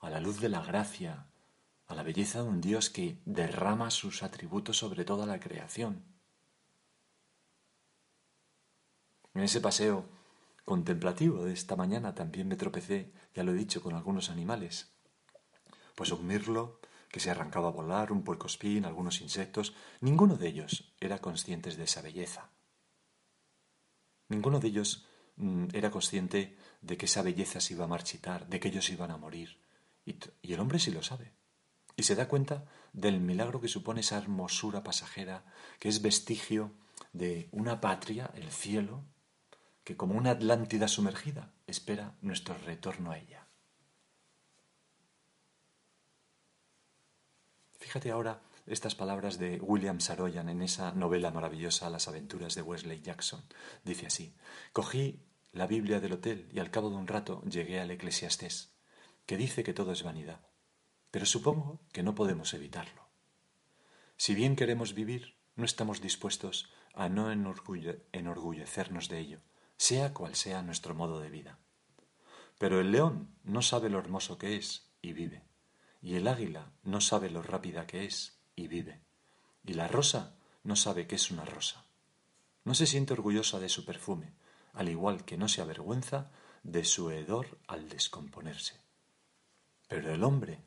a 0.00 0.10
la 0.10 0.20
luz 0.20 0.40
de 0.40 0.48
la 0.48 0.62
gracia, 0.62 1.26
a 1.86 1.94
la 1.94 2.02
belleza 2.02 2.42
de 2.42 2.48
un 2.48 2.60
Dios 2.60 2.90
que 2.90 3.20
derrama 3.24 3.90
sus 3.90 4.22
atributos 4.22 4.78
sobre 4.78 5.04
toda 5.04 5.26
la 5.26 5.38
creación. 5.38 6.02
En 9.34 9.42
ese 9.42 9.60
paseo 9.60 10.06
contemplativo 10.64 11.44
de 11.44 11.52
esta 11.52 11.76
mañana 11.76 12.14
también 12.14 12.48
me 12.48 12.56
tropecé, 12.56 13.12
ya 13.34 13.42
lo 13.42 13.52
he 13.52 13.56
dicho, 13.56 13.82
con 13.82 13.94
algunos 13.94 14.30
animales. 14.30 14.92
Pues 15.94 16.10
un 16.10 16.26
mirlo, 16.26 16.80
que 17.14 17.20
se 17.20 17.30
arrancaba 17.30 17.68
a 17.68 17.70
volar, 17.70 18.10
un 18.10 18.24
puercoespín, 18.24 18.84
algunos 18.84 19.20
insectos, 19.20 19.72
ninguno 20.00 20.36
de 20.36 20.48
ellos 20.48 20.92
era 20.98 21.20
consciente 21.20 21.70
de 21.70 21.84
esa 21.84 22.02
belleza. 22.02 22.50
Ninguno 24.28 24.58
de 24.58 24.66
ellos 24.66 25.06
mm, 25.36 25.66
era 25.74 25.92
consciente 25.92 26.56
de 26.80 26.96
que 26.96 27.06
esa 27.06 27.22
belleza 27.22 27.60
se 27.60 27.74
iba 27.74 27.84
a 27.84 27.88
marchitar, 27.88 28.48
de 28.48 28.58
que 28.58 28.66
ellos 28.66 28.90
iban 28.90 29.12
a 29.12 29.16
morir. 29.16 29.60
Y, 30.04 30.16
y 30.42 30.54
el 30.54 30.60
hombre 30.60 30.80
sí 30.80 30.90
lo 30.90 31.04
sabe. 31.04 31.32
Y 31.94 32.02
se 32.02 32.16
da 32.16 32.26
cuenta 32.26 32.64
del 32.92 33.20
milagro 33.20 33.60
que 33.60 33.68
supone 33.68 34.00
esa 34.00 34.18
hermosura 34.18 34.82
pasajera, 34.82 35.44
que 35.78 35.88
es 35.88 36.02
vestigio 36.02 36.72
de 37.12 37.48
una 37.52 37.80
patria, 37.80 38.32
el 38.34 38.50
cielo, 38.50 39.04
que 39.84 39.96
como 39.96 40.14
una 40.14 40.30
Atlántida 40.30 40.88
sumergida 40.88 41.52
espera 41.66 42.16
nuestro 42.22 42.56
retorno 42.58 43.10
a 43.10 43.18
ella. 43.18 43.46
Fíjate 47.78 48.10
ahora 48.10 48.42
estas 48.66 48.94
palabras 48.94 49.38
de 49.38 49.60
William 49.60 50.00
Saroyan 50.00 50.48
en 50.48 50.62
esa 50.62 50.92
novela 50.92 51.30
maravillosa 51.30 51.90
Las 51.90 52.08
aventuras 52.08 52.54
de 52.54 52.62
Wesley 52.62 53.02
Jackson. 53.02 53.44
Dice 53.84 54.06
así, 54.06 54.34
cogí 54.72 55.20
la 55.52 55.66
Biblia 55.66 56.00
del 56.00 56.14
hotel 56.14 56.48
y 56.50 56.60
al 56.60 56.70
cabo 56.70 56.88
de 56.88 56.96
un 56.96 57.06
rato 57.06 57.42
llegué 57.42 57.78
al 57.78 57.90
Eclesiastés, 57.90 58.74
que 59.26 59.36
dice 59.36 59.62
que 59.64 59.74
todo 59.74 59.92
es 59.92 60.02
vanidad, 60.02 60.40
pero 61.10 61.26
supongo 61.26 61.80
que 61.92 62.02
no 62.02 62.14
podemos 62.14 62.54
evitarlo. 62.54 63.06
Si 64.16 64.34
bien 64.34 64.56
queremos 64.56 64.94
vivir, 64.94 65.36
no 65.54 65.64
estamos 65.64 66.00
dispuestos 66.00 66.72
a 66.94 67.08
no 67.08 67.30
enorgullecernos 67.30 69.08
de 69.08 69.18
ello, 69.18 69.40
sea 69.76 70.14
cual 70.14 70.34
sea 70.34 70.62
nuestro 70.62 70.94
modo 70.94 71.20
de 71.20 71.30
vida. 71.30 71.58
Pero 72.58 72.80
el 72.80 72.92
león 72.92 73.34
no 73.42 73.62
sabe 73.62 73.90
lo 73.90 73.98
hermoso 73.98 74.38
que 74.38 74.56
es 74.56 74.90
y 75.02 75.12
vive 75.12 75.44
y 76.04 76.16
el 76.16 76.28
águila 76.28 76.70
no 76.82 77.00
sabe 77.00 77.30
lo 77.30 77.42
rápida 77.42 77.86
que 77.86 78.04
es 78.04 78.38
y 78.54 78.68
vive, 78.68 79.00
y 79.64 79.72
la 79.72 79.88
rosa 79.88 80.36
no 80.62 80.76
sabe 80.76 81.06
que 81.06 81.14
es 81.14 81.30
una 81.30 81.46
rosa. 81.46 81.86
No 82.62 82.74
se 82.74 82.86
siente 82.86 83.14
orgullosa 83.14 83.58
de 83.58 83.70
su 83.70 83.86
perfume, 83.86 84.34
al 84.74 84.90
igual 84.90 85.24
que 85.24 85.38
no 85.38 85.48
se 85.48 85.62
avergüenza 85.62 86.30
de 86.62 86.84
su 86.84 87.10
hedor 87.10 87.58
al 87.66 87.88
descomponerse. 87.88 88.82
Pero 89.88 90.12
el 90.12 90.24
hombre 90.24 90.62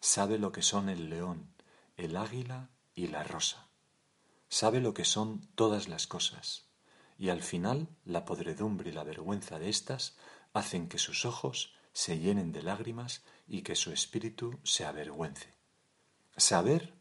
sabe 0.00 0.36
lo 0.36 0.50
que 0.50 0.62
son 0.62 0.88
el 0.88 1.08
león, 1.08 1.54
el 1.96 2.16
águila 2.16 2.68
y 2.96 3.06
la 3.06 3.22
rosa. 3.22 3.68
Sabe 4.48 4.80
lo 4.80 4.94
que 4.94 5.04
son 5.04 5.46
todas 5.54 5.86
las 5.86 6.08
cosas, 6.08 6.66
y 7.22 7.30
al 7.30 7.40
final 7.40 7.86
la 8.04 8.24
podredumbre 8.24 8.90
y 8.90 8.92
la 8.92 9.04
vergüenza 9.04 9.60
de 9.60 9.68
éstas 9.68 10.16
hacen 10.54 10.88
que 10.88 10.98
sus 10.98 11.24
ojos 11.24 11.72
se 11.92 12.18
llenen 12.18 12.50
de 12.50 12.64
lágrimas 12.64 13.22
y 13.46 13.62
que 13.62 13.76
su 13.76 13.92
espíritu 13.92 14.58
se 14.64 14.84
avergüence. 14.84 15.54
Saber 16.36 16.94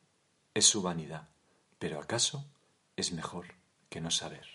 es 0.53 0.67
su 0.67 0.83
vanidad, 0.83 1.29
pero 1.79 1.99
acaso 1.99 2.45
es 2.95 3.13
mejor 3.13 3.55
que 3.89 3.99
no 3.99 4.11
saber. 4.11 4.45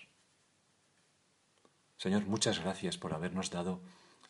Señor, 1.97 2.25
muchas 2.27 2.59
gracias 2.59 2.97
por 2.97 3.13
habernos 3.13 3.51
dado 3.51 3.81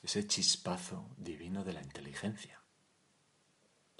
ese 0.02 0.26
chispazo 0.26 1.08
divino 1.17 1.63
de 1.63 1.73
la 1.73 1.84
inteligencia 1.84 2.63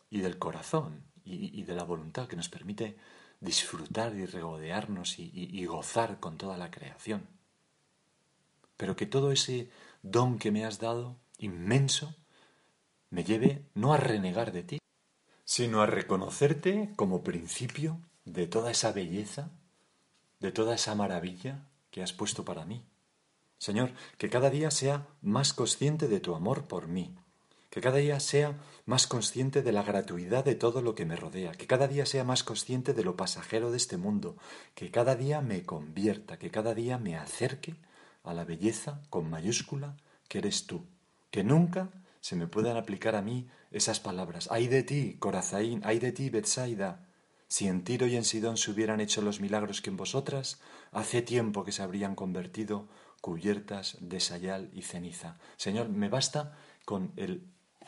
y 0.10 0.22
del 0.22 0.40
corazón 0.40 1.06
y, 1.24 1.62
de 1.62 1.76
la 1.76 1.84
voluntad 1.84 2.28
que 2.28 2.36
nos 2.36 2.50
permite 2.50 2.98
disfrutar 3.40 4.16
y 4.16 4.26
regodearnos 4.26 5.20
y 5.20 5.66
gozar 5.66 6.20
con 6.20 6.38
toda 6.38 6.58
la 6.58 6.72
creación. 6.72 7.28
Pero 8.78 8.96
que 8.96 9.06
todo 9.06 9.32
ese 9.32 9.70
don 10.04 10.38
que 10.40 10.52
me 10.52 10.66
has 10.66 10.80
dado, 10.80 11.16
inmenso, 11.38 12.16
me 13.10 13.24
lleve 13.24 13.66
no 13.74 13.94
a 13.94 13.98
renegar 13.98 14.52
de 14.52 14.64
ti, 14.64 14.80
sino 15.46 15.82
a 15.82 15.86
reconocerte 15.86 16.92
como 16.96 17.24
principio 17.24 18.00
de 18.26 18.48
toda 18.48 18.72
esa 18.72 18.92
belleza, 18.92 19.50
de 20.40 20.52
toda 20.52 20.76
esa 20.76 20.94
maravilla 20.94 21.66
que 21.90 22.04
has 22.04 22.14
puesto 22.14 22.44
para 22.44 22.66
mí. 22.66 22.84
Señor, 23.58 23.92
que 24.18 24.30
cada 24.30 24.50
día 24.50 24.70
sea 24.70 25.08
más 25.22 25.54
consciente 25.54 26.08
de 26.08 26.20
tu 26.20 26.36
amor 26.36 26.68
por 26.68 26.88
mí, 26.88 27.16
que 27.70 27.82
cada 27.82 27.98
día 27.98 28.20
sea 28.20 28.58
más 28.86 29.08
consciente 29.08 29.62
de 29.62 29.72
la 29.72 29.84
gratuidad 29.84 30.46
de 30.46 30.56
todo 30.56 30.82
lo 30.82 30.96
que 30.96 31.06
me 31.06 31.16
rodea, 31.16 31.52
que 31.52 31.68
cada 31.68 31.88
día 31.88 32.06
sea 32.06 32.24
más 32.24 32.44
consciente 32.44 32.94
de 32.94 33.04
lo 33.04 33.16
pasajero 33.16 33.72
de 33.72 33.78
este 33.78 33.98
mundo, 33.98 34.38
que 34.76 34.92
cada 34.92 35.16
día 35.16 35.42
me 35.42 35.64
convierta, 35.64 36.40
que 36.40 36.52
cada 36.52 36.74
día 36.74 36.98
me 36.98 37.18
acerque 37.18 37.76
a 38.24 38.34
la 38.34 38.46
belleza 38.46 39.02
con 39.10 39.30
mayúscula 39.30 39.98
que 40.28 40.40
eres 40.40 40.68
tú, 40.68 40.86
que 41.32 41.44
nunca 41.44 41.90
se 42.22 42.36
me 42.36 42.48
puedan 42.48 42.78
aplicar 42.78 43.16
a 43.16 43.22
mí 43.22 43.48
esas 43.72 44.00
palabras. 44.00 44.50
Ay 44.52 44.68
de 44.68 44.84
ti, 44.84 45.16
Corazaín, 45.20 45.82
ay 45.84 46.00
de 46.00 46.12
ti, 46.12 46.30
Betsaida. 46.30 47.08
Si 47.48 47.68
en 47.68 47.84
Tiro 47.86 48.08
y 48.08 48.18
en 48.18 48.26
Sidón 48.26 48.58
se 48.58 48.72
hubieran 48.72 49.00
hecho 49.00 49.22
los 49.22 49.40
milagros 49.40 49.82
que 49.82 49.90
en 49.90 49.96
vosotras, 49.96 50.60
hace 50.92 51.22
tiempo 51.22 51.64
que 51.64 51.72
se 51.72 51.82
habrían 51.82 52.16
convertido 52.16 52.90
cubiertas 53.22 53.98
de 54.02 54.20
sayal 54.20 54.70
y 54.74 54.82
ceniza. 54.82 55.38
Señor, 55.56 55.90
me 55.90 56.10
basta 56.10 56.58
con 56.84 57.14
el 57.16 57.48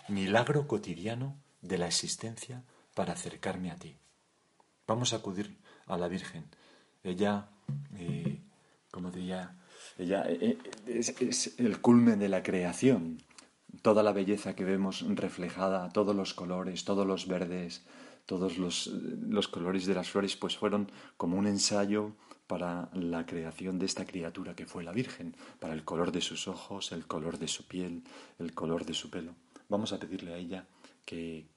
milagro 0.09 0.67
cotidiano 0.67 1.37
de 1.61 1.77
la 1.77 1.87
existencia 1.87 2.63
para 2.93 3.13
acercarme 3.13 3.71
a 3.71 3.75
ti. 3.75 3.95
Vamos 4.87 5.13
a 5.13 5.17
acudir 5.17 5.57
a 5.87 5.97
la 5.97 6.07
Virgen. 6.07 6.45
Ella, 7.03 7.49
eh, 7.97 8.41
como 8.91 9.11
diría, 9.11 9.55
ella 9.97 10.23
eh, 10.27 10.57
eh, 10.87 11.15
es, 11.19 11.59
el 11.59 11.81
culmen 11.81 12.19
de 12.19 12.29
la 12.29 12.43
creación. 12.43 13.21
Toda 13.81 14.03
la 14.03 14.13
belleza 14.13 14.55
que 14.55 14.63
vemos 14.63 15.05
reflejada, 15.07 15.89
todos 15.89 16.15
los 16.15 16.33
colores, 16.33 16.85
todos 16.85 17.05
los 17.05 17.27
verdes, 17.27 17.85
todos 18.25 18.57
los, 18.57 18.87
los 18.87 19.47
colores 19.47 19.85
de 19.85 19.93
las 19.93 20.09
flores, 20.09 20.35
pues 20.35 20.57
fueron 20.57 20.91
como 21.17 21.37
un 21.37 21.47
ensayo 21.47 22.15
para 22.47 22.89
la 22.93 23.27
creación 23.27 23.77
de 23.77 23.85
esta 23.85 24.05
criatura 24.05 24.55
que 24.55 24.65
fue 24.65 24.83
la 24.83 24.91
Virgen, 24.91 25.35
para 25.59 25.75
el 25.75 25.83
color 25.83 26.11
de 26.11 26.21
sus 26.21 26.47
ojos, 26.47 26.91
el 26.91 27.05
color 27.05 27.37
de 27.37 27.47
su 27.47 27.67
piel, 27.67 28.03
el 28.39 28.55
color 28.55 28.85
de 28.85 28.95
su 28.95 29.11
pelo. 29.11 29.35
Vamos 29.69 29.93
a 29.93 29.99
pedirle 29.99 30.33
a 30.33 30.37
ella 30.37 30.67
que, 31.05 31.47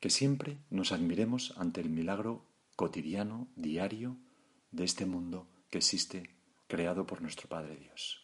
que 0.00 0.10
siempre 0.10 0.58
nos 0.70 0.90
admiremos 0.90 1.54
ante 1.56 1.80
el 1.80 1.90
milagro 1.90 2.44
cotidiano, 2.74 3.46
diario, 3.54 4.16
de 4.72 4.84
este 4.84 5.06
mundo 5.06 5.46
que 5.70 5.78
existe 5.78 6.30
creado 6.66 7.06
por 7.06 7.20
nuestro 7.20 7.48
Padre 7.48 7.76
Dios. 7.76 8.21